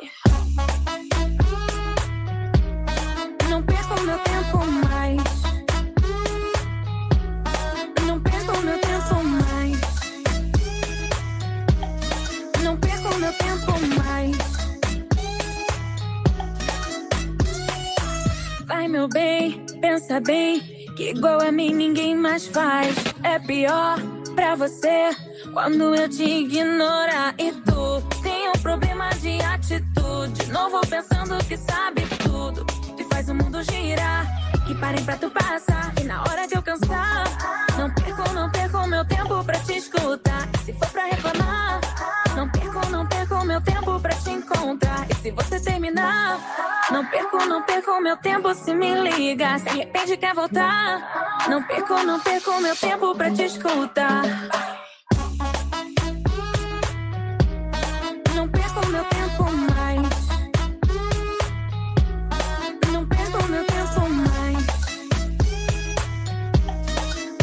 [3.51, 5.23] Não perco meu tempo mais.
[8.07, 9.81] Não perco meu tempo mais.
[12.63, 13.73] Não perco meu tempo
[14.03, 14.37] mais.
[18.65, 20.74] Vai, meu bem, pensa bem.
[20.97, 22.95] Que igual a mim ninguém mais faz.
[23.23, 23.99] É pior
[24.35, 25.11] pra você
[25.53, 27.35] quando eu te ignorar.
[27.39, 30.47] E tu tem um problema de atitude.
[30.53, 32.65] Não vou pensando que sabe tudo.
[32.99, 34.27] E faz o mundo girar.
[34.67, 35.93] Que parem pra tu passar.
[36.01, 37.25] E na hora que eu cansar,
[37.77, 40.24] não perco, não perco meu tempo pra te escutar.
[46.95, 49.59] Não perco, não perco meu tempo se me liga.
[49.59, 51.45] Se arrepende quer voltar.
[51.49, 54.23] Não perco, não perco meu tempo pra te escutar.
[58.37, 59.43] Não perco meu tempo
[59.75, 60.09] mais.
[62.93, 64.67] Não perco meu tempo mais.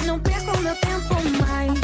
[0.05, 1.81] Não perco meu tempo mais.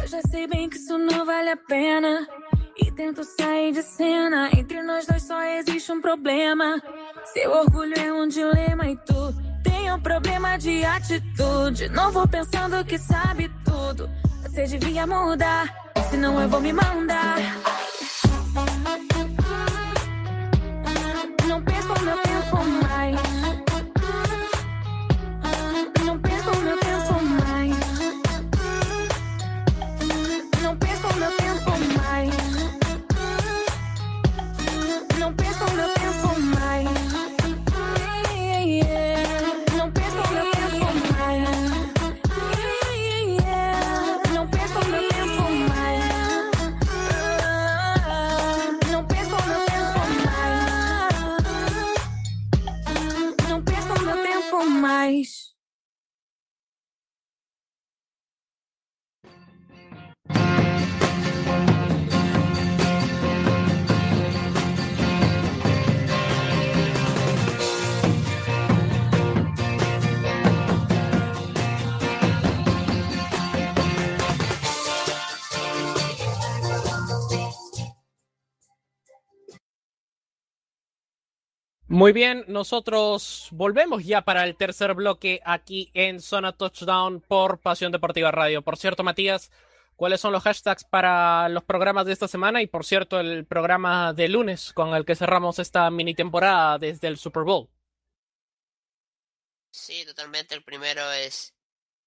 [0.00, 2.39] Eu já sei bem que isso não vale a pena.
[2.82, 4.50] E tento sair de cena.
[4.56, 6.82] Entre nós dois só existe um problema.
[7.32, 11.88] Seu orgulho é um dilema e tu tem um problema de atitude.
[11.90, 14.08] Não vou pensando que sabe tudo.
[14.42, 15.72] Você devia mudar,
[16.10, 17.36] senão eu vou me mandar.
[21.46, 23.39] Não perco meu tempo mais.
[81.92, 87.90] Muy bien, nosotros volvemos ya para el tercer bloque aquí en Zona Touchdown por Pasión
[87.90, 88.62] Deportiva Radio.
[88.62, 89.50] Por cierto, Matías,
[89.96, 92.62] ¿cuáles son los hashtags para los programas de esta semana?
[92.62, 97.08] Y por cierto, el programa de lunes con el que cerramos esta mini temporada desde
[97.08, 97.68] el Super Bowl.
[99.72, 100.54] Sí, totalmente.
[100.54, 101.56] El primero es,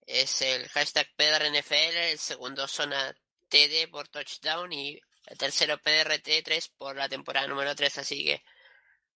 [0.08, 3.14] es el hashtag PDRNFL, el segundo zona
[3.50, 7.98] TD por touchdown y el tercero PDRT3 por la temporada número 3.
[7.98, 8.42] Así que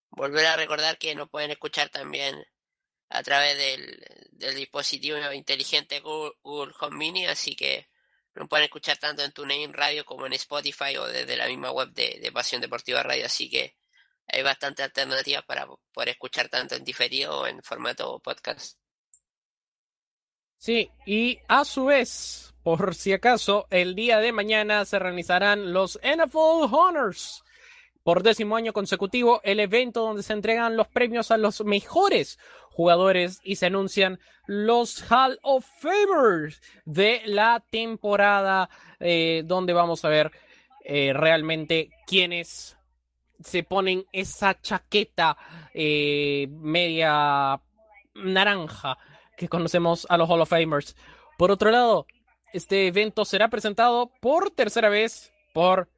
[0.10, 2.46] volver a recordar que nos pueden escuchar también
[3.10, 7.88] a través del, del dispositivo inteligente Google, Google Home Mini, así que
[8.38, 11.90] nos pueden escuchar tanto en TuneIn Radio como en Spotify o desde la misma web
[11.90, 13.76] de, Pasión Deportiva Radio, así que
[14.28, 18.78] hay bastante alternativas para poder escuchar tanto en diferido o en formato podcast.
[20.58, 26.00] Sí, y a su vez, por si acaso, el día de mañana se realizarán los
[26.04, 27.44] NFL Honors
[28.08, 32.40] por décimo año consecutivo el evento donde se entregan los premios a los mejores
[32.72, 38.70] jugadores y se anuncian los Hall of Famers de la temporada
[39.02, 40.32] eh, donde vamos a ver
[40.86, 42.78] eh, realmente quiénes
[43.42, 45.36] se ponen esa chaqueta
[45.74, 47.60] eh, media
[48.16, 48.98] naranja
[49.36, 50.96] que conocemos a los Hall of Famers.
[51.38, 52.06] Por otro lado,
[52.54, 55.90] este evento será presentado por tercera vez por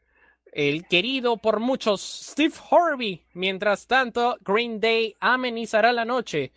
[0.54, 3.26] el querido por muchos Steve Harvey.
[3.34, 6.52] Mientras tanto, Green Day amenizará la noche.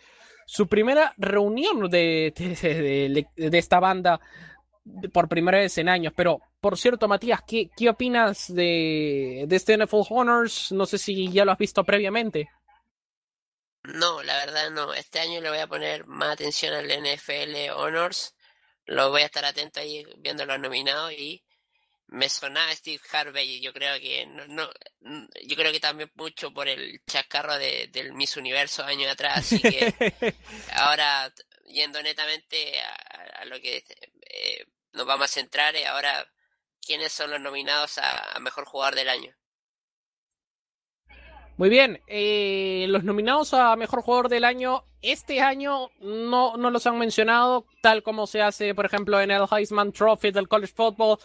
[0.47, 2.33] Su primera reunión de,
[3.37, 4.21] de, esta banda
[5.13, 6.13] por primera vez en años.
[6.17, 10.73] Pero, por cierto, Matías, ¿qué, qué opinas de, de este NFL Honors?
[10.73, 12.51] No sé si ya lo has visto previamente.
[13.85, 14.95] No, la verdad no.
[14.95, 18.35] Este año le voy a poner más atención al NFL Honors.
[18.87, 21.43] Lo voy a estar atento ahí viendo los nominados y
[22.13, 24.71] me sonaba Steve Harvey y yo creo que no, no
[25.47, 29.61] yo creo que también mucho por el chascarro de, del Miss Universo años atrás así
[29.61, 29.95] que
[30.75, 31.33] ahora
[31.65, 33.83] yendo netamente a, lo que
[34.29, 36.27] eh, nos vamos a centrar eh, ahora
[36.85, 39.35] quiénes son los nominados a, mejor jugador del año
[41.57, 46.87] muy bien, eh, los nominados a Mejor Jugador del Año este año no, no los
[46.87, 51.19] han mencionado, tal como se hace, por ejemplo, en el Heisman Trophy del College Football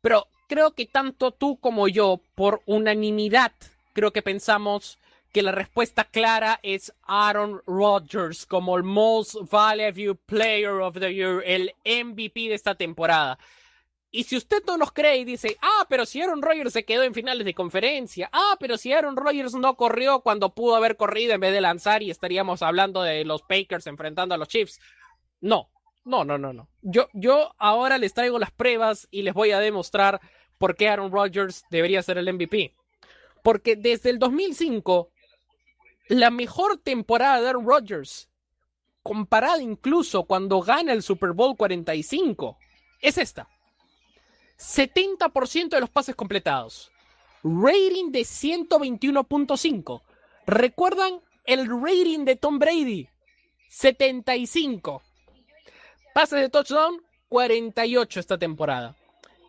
[0.00, 3.52] pero creo que tanto tú como yo, por unanimidad,
[3.92, 4.98] creo que pensamos
[5.32, 11.42] que la respuesta clara es Aaron Rodgers como el Most Valuable Player of the Year,
[11.44, 13.38] el MVP de esta temporada.
[14.10, 17.02] Y si usted no nos cree y dice, ah, pero si Aaron Rodgers se quedó
[17.02, 21.34] en finales de conferencia, ah, pero si Aaron Rodgers no corrió cuando pudo haber corrido
[21.34, 24.80] en vez de lanzar y estaríamos hablando de los Packers enfrentando a los Chiefs.
[25.42, 25.68] No,
[26.08, 26.68] no, no, no, no.
[26.80, 30.20] Yo, yo ahora les traigo las pruebas y les voy a demostrar
[30.56, 32.74] por qué Aaron Rodgers debería ser el MVP.
[33.42, 35.10] Porque desde el 2005,
[36.08, 38.28] la mejor temporada de Aaron Rodgers,
[39.02, 42.56] comparada incluso cuando gana el Super Bowl 45,
[43.00, 43.48] es esta.
[44.58, 46.90] 70% de los pases completados.
[47.44, 50.02] Rating de 121.5.
[50.46, 53.08] ¿Recuerdan el rating de Tom Brady?
[53.68, 55.02] 75.
[56.18, 58.96] Pases de touchdown, 48 esta temporada.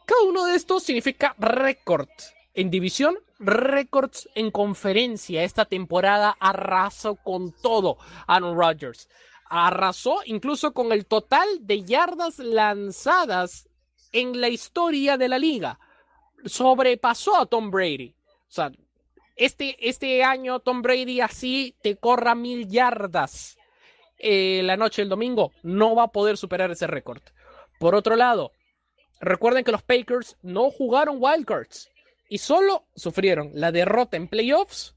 [0.05, 2.09] Cada uno de estos significa récord
[2.53, 5.43] en división, récords en conferencia.
[5.43, 7.97] Esta temporada arrasó con todo
[8.27, 9.09] Aaron Rodgers.
[9.45, 13.67] Arrasó incluso con el total de yardas lanzadas
[14.11, 15.79] en la historia de la liga.
[16.45, 18.13] Sobrepasó a Tom Brady.
[18.47, 18.71] O sea,
[19.35, 23.57] este, este año Tom Brady así te corra mil yardas
[24.19, 27.21] eh, la noche del domingo, no va a poder superar ese récord.
[27.79, 28.51] Por otro lado,
[29.19, 31.89] recuerden que los Packers no jugaron wildcards
[32.29, 34.95] y solo sufrieron la derrota en playoffs,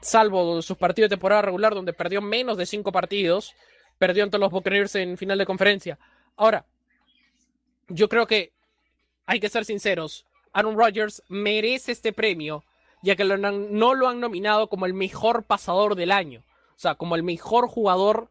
[0.00, 3.54] salvo sus partidos de temporada regular donde perdió menos de cinco partidos,
[3.98, 5.98] perdió ante los Buccaneers en final de conferencia.
[6.36, 6.64] Ahora,
[7.88, 8.52] yo creo que
[9.26, 12.64] hay que ser sinceros, Aaron Rodgers merece este premio,
[13.02, 16.42] ya que no lo han nominado como el mejor pasador del año.
[16.78, 18.30] O sea, como el mejor jugador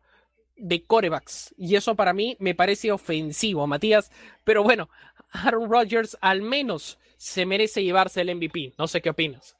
[0.55, 1.53] de corebacks.
[1.57, 4.09] Y eso para mí me parece ofensivo, Matías.
[4.45, 4.89] Pero bueno,
[5.31, 8.73] Aaron Rodgers al menos se merece llevarse el MVP.
[8.77, 9.57] No sé qué opinas.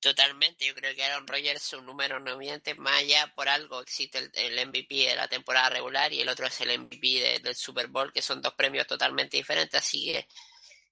[0.00, 4.66] Totalmente, yo creo que Aaron Rodgers un número nominante más allá por algo existe el,
[4.68, 8.22] MVP de la temporada regular y el otro es el MVP del Super Bowl, que
[8.22, 10.28] son dos premios totalmente diferentes, así que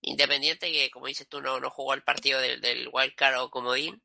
[0.02, 3.50] independiente que como dices tú no, no jugó el partido del, del Wild Card o
[3.50, 4.02] comodín,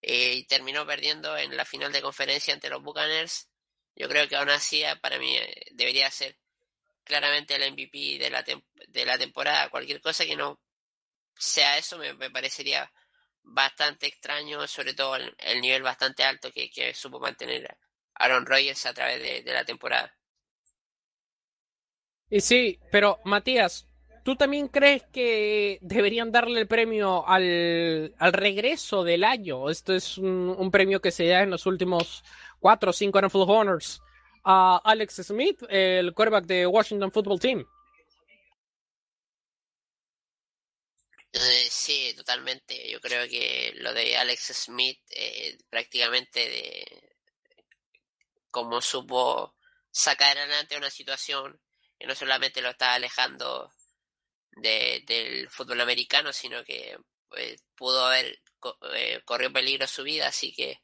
[0.00, 3.48] y terminó perdiendo en la final de conferencia ante los Buccaneers.
[3.96, 6.38] Yo creo que aún así eh, para mí eh, debería ser
[7.04, 8.44] claramente el MVP de la,
[8.88, 9.70] de la temporada.
[9.70, 10.60] Cualquier cosa que no
[11.34, 12.90] sea eso me, parecería
[13.42, 17.76] bastante extraño, sobre todo el, nivel bastante alto que, supo mantener
[18.14, 20.18] Aaron Rodgers a través de la temporada.
[22.30, 23.87] Y sí, pero Matías,
[24.28, 29.70] ¿Tú también crees que deberían darle el premio al, regreso del año?
[29.70, 32.22] Esto es un, premio que se da en los últimos
[32.60, 34.02] cuatro o cinco NFL Honors
[34.44, 37.66] a Alex Smith, el quarterback de Washington Football Team.
[41.32, 42.86] Eh, sí, totalmente.
[42.90, 47.14] Yo creo que lo de Alex Smith eh, prácticamente de
[48.50, 49.54] cómo supo
[49.90, 51.58] sacar adelante una situación
[51.98, 53.72] que no solamente lo está alejando
[54.60, 56.96] de, del fútbol americano, sino que
[57.28, 58.40] pues, pudo haber
[58.92, 60.80] eh, corrido peligro su vida, así que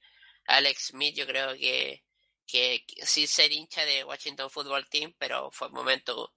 [0.47, 2.05] Alex Smith yo creo que,
[2.47, 6.35] que, sin ser hincha de Washington Football Team, pero fue un momento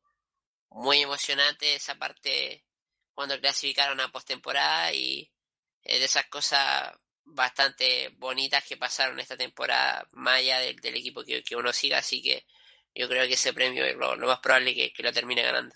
[0.69, 2.65] muy emocionante esa parte
[3.13, 5.31] cuando clasificaron a postemporada y
[5.83, 11.73] de esas cosas bastante bonitas que pasaron esta temporada, más allá del, equipo que, uno
[11.73, 12.45] siga, así que
[12.95, 15.75] yo creo que ese premio es lo, más probable que lo termine ganando.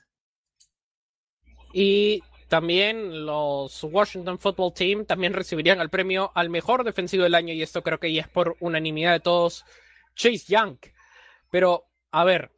[1.74, 7.54] Y también los Washington Football Team también recibirían el premio al mejor defensivo del año
[7.54, 9.64] y esto creo que ya es por unanimidad de todos,
[10.16, 10.76] Chase Young.
[11.50, 12.52] Pero, a ver,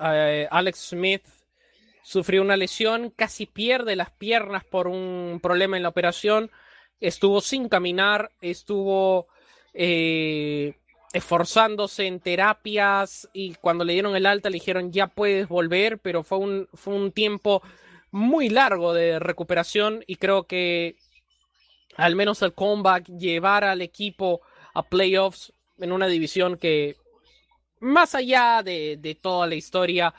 [0.00, 1.22] eh, Alex Smith
[2.02, 6.50] sufrió una lesión, casi pierde las piernas por un problema en la operación,
[7.00, 9.28] estuvo sin caminar, estuvo
[9.72, 10.74] eh,
[11.12, 16.24] esforzándose en terapias y cuando le dieron el alta le dijeron ya puedes volver, pero
[16.24, 17.62] fue un, fue un tiempo
[18.14, 20.94] muy largo de recuperación y creo que
[21.96, 24.40] al menos el comeback llevar al equipo
[24.72, 26.94] a playoffs en una división que
[27.80, 30.14] más allá de, toda la historia,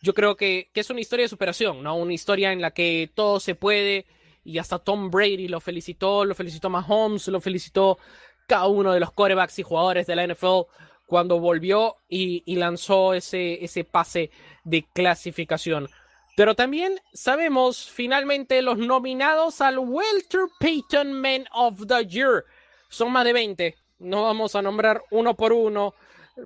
[0.00, 1.96] yo creo que, es una historia de superación, ¿no?
[1.96, 4.06] Una historia en la que todo se puede
[4.42, 7.98] y hasta Tom Brady lo felicitó, lo felicitó Mahomes, lo felicitó
[8.46, 10.62] cada uno de los corebacks y jugadores de la NFL
[11.04, 14.30] cuando volvió y, y lanzó ese, ese pase
[14.64, 15.90] de clasificación.
[16.38, 22.44] Pero también sabemos finalmente los nominados al Walter Payton Man of the Year.
[22.88, 23.76] Son más de 20.
[23.98, 25.96] No vamos a nombrar uno por uno.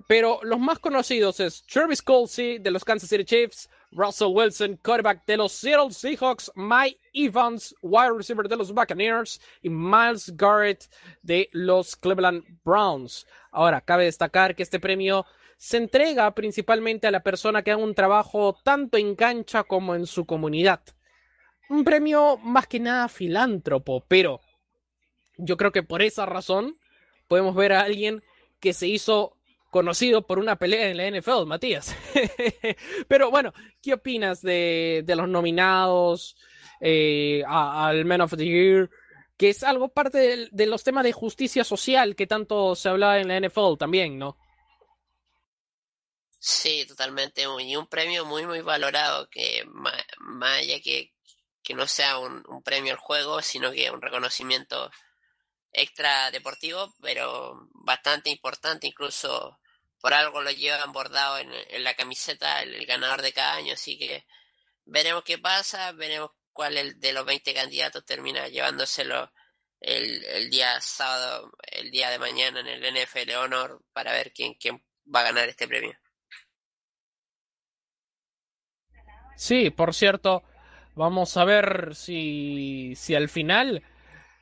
[0.07, 5.27] Pero los más conocidos es Travis Colsey de los Kansas City Chiefs, Russell Wilson, quarterback
[5.27, 10.89] de los Seattle Seahawks, Mike Evans, wide receiver de los Buccaneers y Miles Garrett
[11.21, 13.27] de los Cleveland Browns.
[13.51, 15.27] Ahora, cabe destacar que este premio
[15.63, 20.05] se entrega principalmente a la persona que haga un trabajo tanto en cancha como en
[20.07, 20.81] su comunidad.
[21.69, 24.41] Un premio más que nada filántropo, pero
[25.37, 26.77] yo creo que por esa razón
[27.29, 28.21] podemos ver a alguien
[28.59, 29.37] que se hizo
[29.71, 31.95] conocido por una pelea en la NFL, Matías.
[33.07, 36.35] pero bueno, ¿qué opinas de, los nominados
[36.81, 38.89] eh, al Man of the Year?
[39.37, 43.21] Que es algo parte de, de los temas de justicia social que tanto se habla
[43.21, 44.42] en la NFL también, ¿no?
[46.45, 47.43] Sí, totalmente.
[47.43, 51.13] Y un premio muy, muy valorado, que más, allá que,
[51.63, 54.91] que no sea un, premio al juego, sino que un reconocimiento
[55.71, 59.59] extra deportivo, pero bastante importante, incluso
[60.01, 64.25] por algo lo llevan bordado en, la camiseta el, ganador de cada año, así que
[64.85, 69.31] veremos qué pasa, veremos cuál de los 20 candidatos termina llevándoselo
[69.79, 74.55] el, el día sábado, el día de mañana en el NFL Honor para ver quién,
[74.55, 74.83] quién
[75.13, 75.97] va a ganar este premio.
[79.35, 80.43] Sí, por cierto,
[80.95, 83.83] vamos a ver si, si al final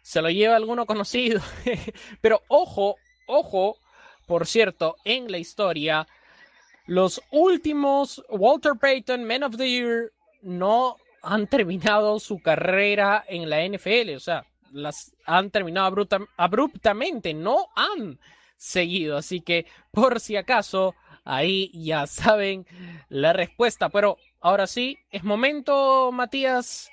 [0.02, 1.42] se lo lleva alguno conocido.
[2.22, 3.78] Pero ojo, ojo,
[4.28, 6.08] por cierto, en la historia,
[6.86, 10.12] los últimos Walter Payton Men of the Year
[10.42, 17.68] no han terminado su carrera en la NFL, o sea, las han terminado abruptamente, no
[17.76, 18.20] han
[18.58, 22.66] seguido, así que por si acaso, ahí ya saben
[23.10, 26.90] la respuesta, pero Ahora sí, es momento, Matías,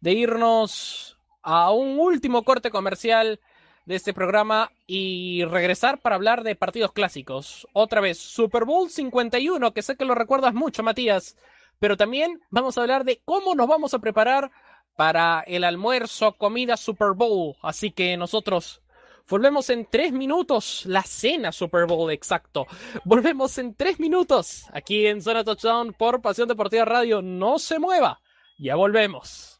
[0.00, 3.38] de irnos a un último corte comercial
[3.86, 7.68] de este programa y regresar para hablar de partidos clásicos.
[7.72, 11.36] Otra vez, Super Bowl 51, que sé que lo recuerdas mucho, Matías,
[11.78, 14.50] pero también vamos a hablar de cómo nos vamos a preparar
[14.96, 17.56] para el almuerzo, comida Super Bowl.
[17.62, 18.82] Así que nosotros
[19.30, 20.82] Volvemos en tres minutos.
[20.86, 22.66] La cena Super Bowl, exacto.
[23.04, 24.64] Volvemos en tres minutos.
[24.72, 27.22] Aquí en Zona Touchdown por Pasión Deportiva Radio.
[27.22, 28.20] No se mueva.
[28.58, 29.59] Ya volvemos.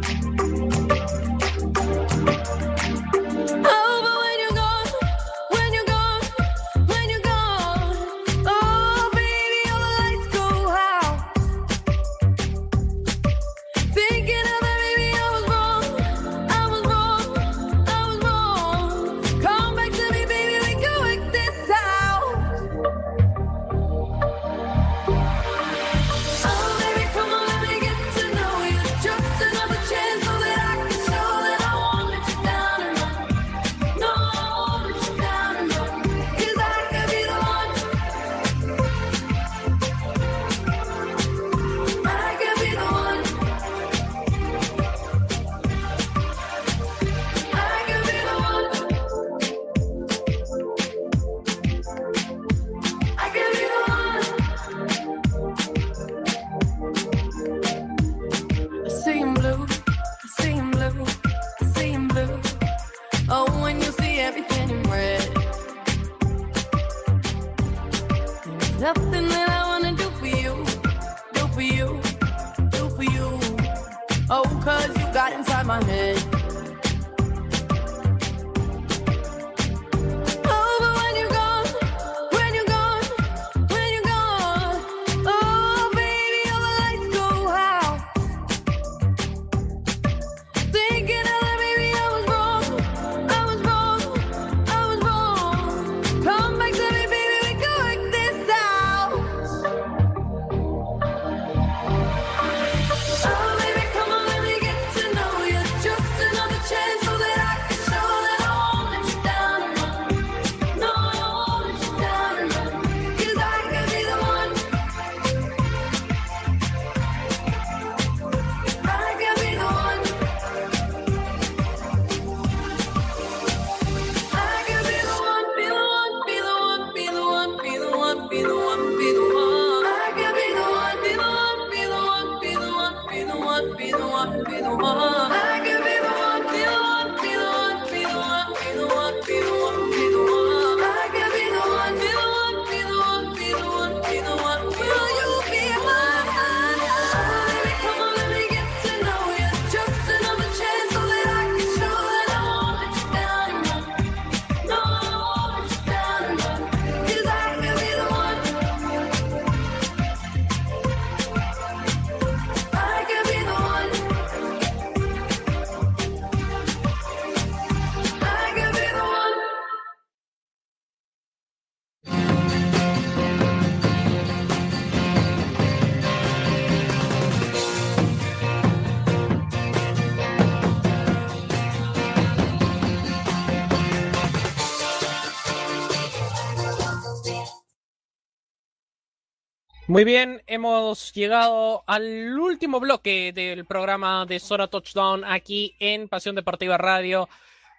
[190.01, 196.33] Muy bien, hemos llegado al último bloque del programa de Sora Touchdown aquí en Pasión
[196.33, 197.29] Deportiva Radio.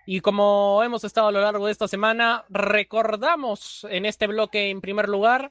[0.07, 4.81] Y como hemos estado a lo largo de esta semana, recordamos en este bloque en
[4.81, 5.51] primer lugar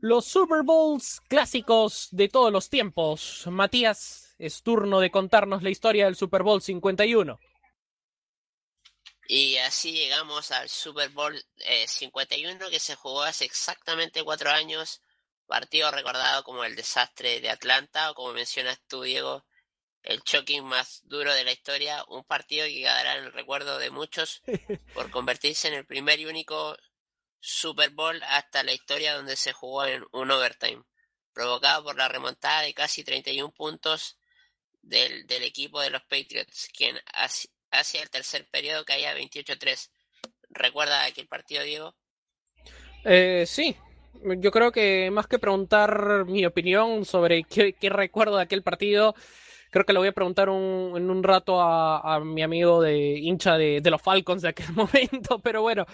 [0.00, 3.44] los Super Bowls clásicos de todos los tiempos.
[3.46, 7.38] Matías, es turno de contarnos la historia del Super Bowl 51.
[9.28, 15.00] Y así llegamos al Super Bowl eh, 51 que se jugó hace exactamente cuatro años.
[15.48, 19.46] Partido recordado como el desastre de Atlanta o como mencionas tú, Diego,
[20.02, 22.04] el choking más duro de la historia.
[22.08, 24.42] Un partido que quedará en el recuerdo de muchos
[24.92, 26.76] por convertirse en el primer y único
[27.40, 30.82] Super Bowl hasta la historia donde se jugó en un overtime,
[31.32, 34.18] provocado por la remontada de casi 31 puntos
[34.82, 39.90] del, del equipo de los Patriots, quien hacia, hacia el tercer periodo caía 28-3.
[40.50, 41.96] ¿Recuerda aquel partido, Diego?
[43.04, 43.74] Eh, sí,
[44.40, 49.14] yo creo que más que preguntar mi opinión sobre qué, qué recuerdo de aquel partido,
[49.70, 53.18] creo que le voy a preguntar un, en un rato a, a, mi amigo de
[53.18, 55.86] hincha de, de, los Falcons de aquel momento, pero bueno,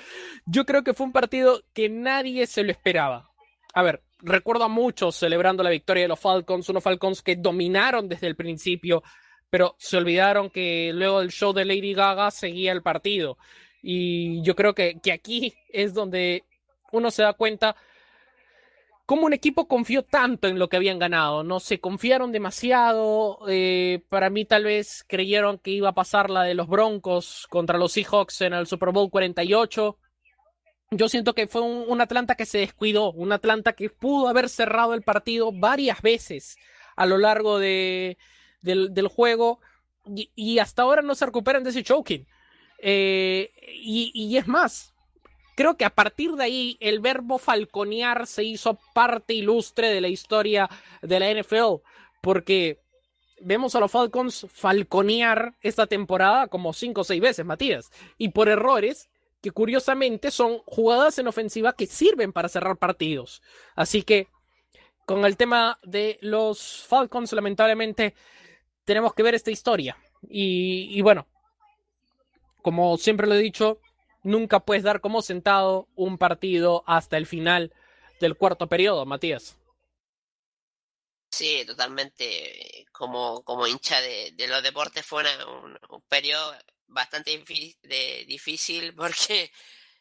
[0.47, 3.31] yo creo que fue un partido que nadie se lo esperaba.
[3.75, 8.09] A ver, recuerdo a muchos celebrando la victoria de los Falcons, unos Falcons que dominaron
[8.09, 9.03] desde el principio,
[9.51, 13.37] pero se olvidaron que luego del show de Lady Gaga seguía el partido.
[13.83, 16.45] Y yo creo que, que aquí es donde
[16.93, 17.77] uno se da cuenta
[19.07, 21.45] cómo un equipo confió tanto en lo que habían ganado.
[21.45, 23.41] No se confiaron demasiado.
[23.49, 27.79] Eh, para mí, tal vez creyeron que iba a pasar la de los Broncos contra
[27.79, 29.99] los Seahawks en el Super Bowl 48.
[30.91, 34.95] Yo siento que fue un, Atlanta que se descuidó, un Atlanta que pudo haber cerrado
[34.95, 36.57] el partido varias veces
[36.95, 38.17] a lo largo de,
[38.61, 39.59] del, juego
[40.07, 42.27] y, hasta ahora no se recuperan de ese choking.
[42.79, 43.51] Eh,
[43.83, 44.94] y es más,
[45.55, 50.09] creo que a partir de ahí el verbo falconear se hizo parte ilustre de la
[50.09, 50.69] historia
[51.03, 51.83] de la NFL,
[52.21, 52.79] porque
[53.41, 58.49] vemos a los Falcons falconear esta temporada como cinco o seis veces, Matías, y por
[58.49, 59.09] errores
[59.43, 63.43] que curiosamente son jugadas en ofensiva que sirven para cerrar partidos.
[63.77, 64.29] Así que
[65.05, 68.15] con el tema de los Falcons, lamentablemente,
[68.85, 69.99] tenemos que ver esta historia.
[70.27, 71.27] Y, bueno,
[72.63, 73.81] como siempre lo he dicho,
[74.25, 77.73] nunca puedes dar como sentado un partido hasta el final
[78.21, 79.57] del cuarto periodo, Matías.
[81.31, 82.87] Sí, totalmente.
[82.93, 86.57] Como, como hincha de, de los deportes fue un, un, periodo
[86.87, 87.43] bastante
[88.27, 89.51] difícil porque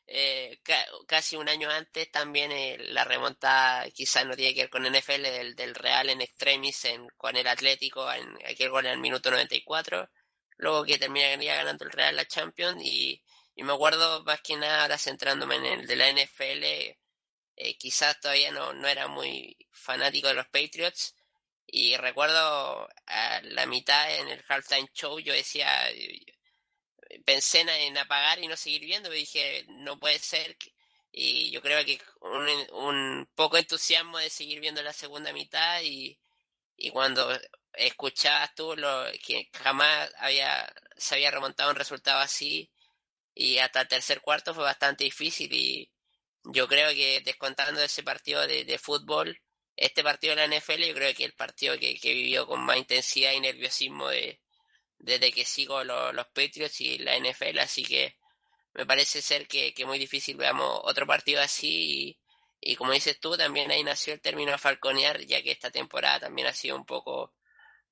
[0.05, 4.69] eh, ca, casi un año antes también eh, la remontada quizás no tiene que ver
[4.69, 8.91] con NFL del, del Real en extremis en, con el Atlético en aquel gol en
[8.91, 10.09] el minuto 94
[10.57, 13.23] luego que terminaría ganando el Real la Champions y,
[13.55, 16.63] y me acuerdo más que nada ahora centrándome en el de la NFL
[17.55, 21.15] eh, quizás todavía no, no era muy fanático de los Patriots
[21.67, 25.69] Y recuerdo a la mitad en el halftime show, yo decía,
[27.25, 30.57] pensé en, apagar y no seguir viendo, me dije, no puede ser.
[31.11, 36.19] Y yo creo que un, un poco entusiasmo de seguir viendo la segunda mitad y,
[36.77, 37.29] y cuando
[37.73, 42.69] escuchabas tú lo que jamás había se había remontado un resultado así
[43.33, 45.91] y hasta el tercer cuarto fue bastante difícil y
[46.43, 49.39] yo creo que descontando ese partido de, fútbol,
[49.75, 52.77] este partido de la NFL yo creo que el partido que, que vivió con más
[52.77, 54.41] intensidad y nerviosismo de,
[54.99, 58.17] desde que sigo los Patriots y la NFL, así que
[58.73, 62.17] me parece ser que, que muy difícil veamos otro partido así
[62.61, 66.21] y, y, como dices tú, también ahí nació el término falconear, ya que esta temporada
[66.21, 67.33] también ha sido un poco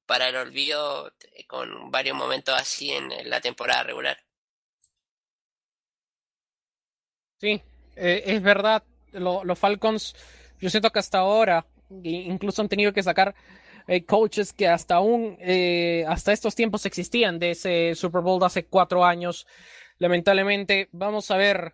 [0.05, 4.17] para el olvido eh, con varios momentos así en, la temporada regular.
[7.41, 7.59] Sí,
[7.95, 8.83] eh, es verdad,
[9.13, 10.15] los Falcons,
[10.59, 11.65] yo siento que hasta ahora
[12.03, 13.33] incluso han tenido que sacar
[13.87, 15.39] eh, coaches que hasta aún,
[16.07, 19.47] hasta estos tiempos existían de ese Super Bowl de hace cuatro años.
[19.97, 21.73] Lamentablemente, vamos a ver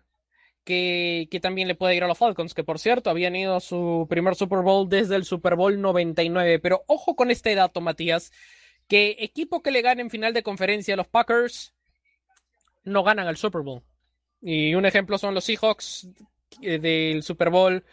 [0.64, 4.06] que, también le puede ir a los Falcons, que por cierto habían ido a su
[4.08, 6.58] primer Super Bowl desde el Super Bowl 99.
[6.60, 8.32] Pero ojo con este dato, Matías,
[8.86, 11.74] que equipo que le gane en final de conferencia a los Packers
[12.84, 13.82] no ganan el Super Bowl.
[14.40, 16.08] Y un ejemplo son los Seahawks
[16.62, 17.84] eh, del Super Bowl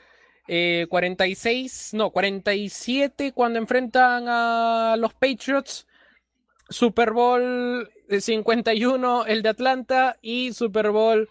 [0.48, 5.88] 46, eh, no, 47 cuando enfrentan a los Patriots.
[6.70, 11.30] Super Bowl 51 el de Atlanta y Super Bowl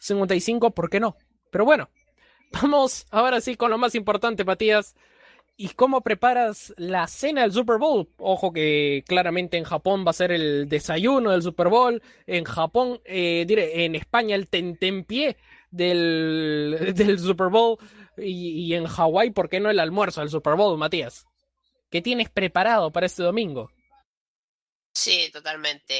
[0.00, 1.16] 55, ¿por qué no?
[1.50, 1.88] Pero bueno,
[2.52, 4.96] vamos ahora sí con lo más importante, Matías.
[5.62, 8.08] ¿Y cómo preparas la cena del Super Bowl?
[8.18, 12.02] Ojo que claramente en Japón va a ser el desayuno del Super Bowl.
[12.26, 15.36] En Japón, eh, diré, en España el tentempié
[15.70, 17.78] del, del Super Bowl.
[18.16, 21.26] Y, en Hawái, ¿por qué no el almuerzo del Super Bowl, Matías?
[21.92, 23.70] ¿Qué tienes preparado para este domingo?
[24.92, 25.94] Sí, totalmente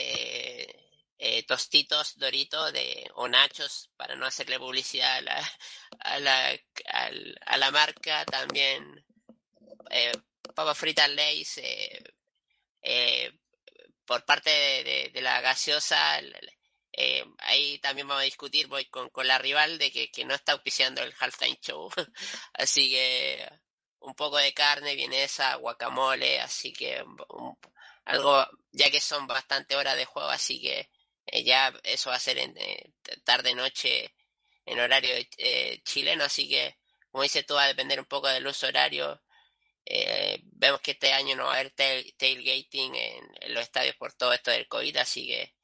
[1.18, 5.50] eh, tostitos Dorito de, o Nachos, para no hacerle publicidad a la,
[6.00, 6.60] a la,
[7.46, 9.04] a la marca, también
[9.92, 10.12] eh,
[10.54, 12.02] papas fritas Lays, eh,
[12.82, 13.32] eh,
[14.04, 16.20] por parte de, la gaseosa,
[17.38, 20.52] ahí también vamos a discutir voy con, con la rival de que, que no está
[20.52, 21.90] auspiciando el halftime show,
[22.54, 23.48] así que
[24.00, 27.04] un poco de carne, vienesa, guacamole, así que
[28.04, 30.90] algo, ya que son bastante horas de juego, así que
[31.26, 32.92] eh, ya eso va a ser en eh,
[33.24, 34.14] tarde-noche
[34.66, 36.78] en horario eh, chileno, así que,
[37.10, 39.22] como dices tú, va a depender un poco del uso horario.
[40.54, 44.50] Vemos que este año no va a haber tailgating en, los estadios por todo esto
[44.50, 45.54] del COVID, así que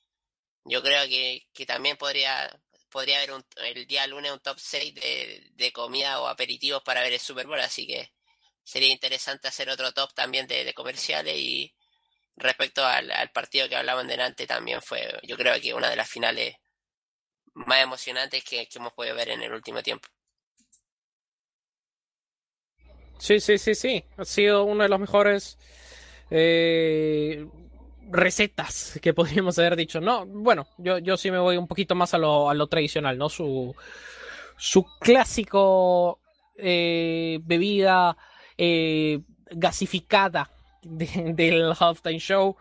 [0.64, 2.60] yo creo que, que también podría
[2.90, 7.02] podría haber un, el día lunes un top 6 de, de comida o aperitivos para
[7.02, 8.12] ver el Super Bowl, así que
[8.64, 11.74] sería interesante hacer otro top también de comerciales y,
[12.38, 16.56] respecto al, partido que hablaban delante, también fue, yo creo que una de las finales
[17.54, 20.08] más emocionantes que, hemos podido ver en el último tiempo.
[23.18, 24.04] Sí, sí, sí, sí.
[24.16, 25.58] Ha sido una de las mejores
[26.30, 27.46] eh,
[28.10, 30.00] recetas que podríamos haber dicho.
[30.00, 33.18] No, bueno, yo, yo sí me voy un poquito más a lo, a lo tradicional,
[33.18, 33.28] ¿no?
[33.28, 33.74] Su,
[34.56, 36.20] su clásico
[36.56, 38.16] eh, bebida
[38.56, 40.50] eh, gasificada
[40.82, 42.56] del halftime show.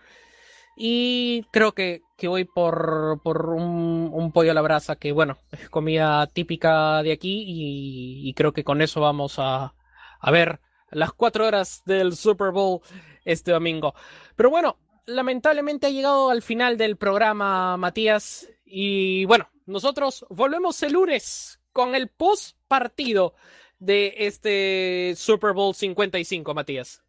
[0.79, 5.69] Y creo que, que voy por, por un, pollo a la brasa, que bueno, es
[5.69, 9.73] comida típica de aquí y, creo que con eso vamos a,
[10.19, 10.59] a ver
[10.89, 12.81] las cuatro horas del Super Bowl
[13.25, 13.93] este domingo.
[14.35, 18.47] Pero bueno, lamentablemente ha llegado al final del programa, Matías.
[18.65, 23.35] Y bueno, nosotros volvemos el lunes con el post partido
[23.79, 27.03] de este Super Bowl 55, Matías.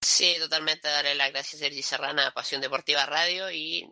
[0.00, 3.90] Sí, totalmente darle las gracias a Sergi Serrana Pasión Deportiva Radio y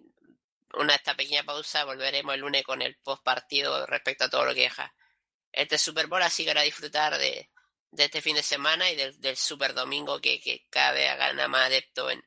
[0.75, 4.55] una esta pequeña pausa, volveremos el lunes con el post partido respecto a todo lo
[4.55, 4.95] que deja
[5.55, 7.51] este Super Bowl, así que ahora disfrutar de,
[7.97, 11.67] este fin de semana y del, del Super Domingo que, que, cada vez gana más
[11.67, 12.23] adepto en,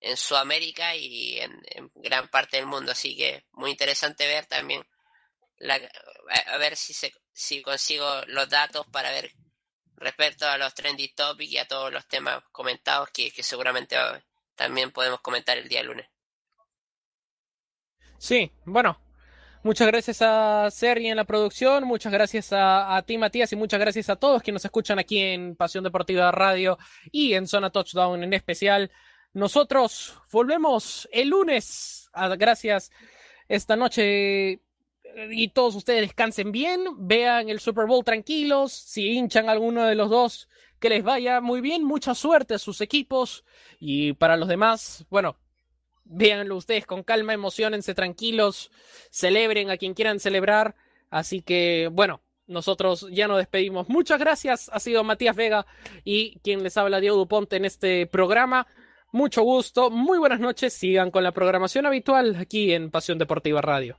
[0.00, 1.60] en Sudamérica y en,
[1.94, 4.86] gran parte del mundo, así que muy interesante ver también
[6.46, 9.32] a ver si, se, si consigo los datos para ver
[9.96, 13.96] respecto a los trendy topics y a todos los temas comentados que, seguramente
[14.54, 16.08] también podemos comentar el día lunes.
[18.18, 19.00] Sí, bueno,
[19.62, 23.80] muchas gracias a Sergi en la producción, muchas gracias a, a, ti Matías y muchas
[23.80, 26.78] gracias a todos que nos escuchan aquí en Pasión Deportiva Radio
[27.10, 28.90] y en Zona Touchdown en especial.
[29.32, 32.10] Nosotros volvemos el lunes.
[32.12, 32.90] Ah, gracias
[33.48, 34.60] esta noche
[35.30, 40.10] y todos ustedes descansen bien, vean el Super Bowl tranquilos, si hinchan alguno de los
[40.10, 40.48] dos,
[40.78, 43.44] que les vaya muy bien, mucha suerte a sus equipos
[43.80, 45.36] y para los demás, bueno,
[46.08, 48.70] véanlo ustedes con calma, emocionense tranquilos,
[49.10, 50.74] celebren a quien quieran celebrar,
[51.10, 53.88] así que bueno, nosotros ya nos despedimos.
[53.88, 55.66] Muchas gracias, ha sido Matías Vega
[56.04, 58.66] y quien les habla Diego Duponte en este programa.
[59.12, 63.98] Mucho gusto, muy buenas noches, sigan con la programación habitual aquí en Pasión Deportiva Radio.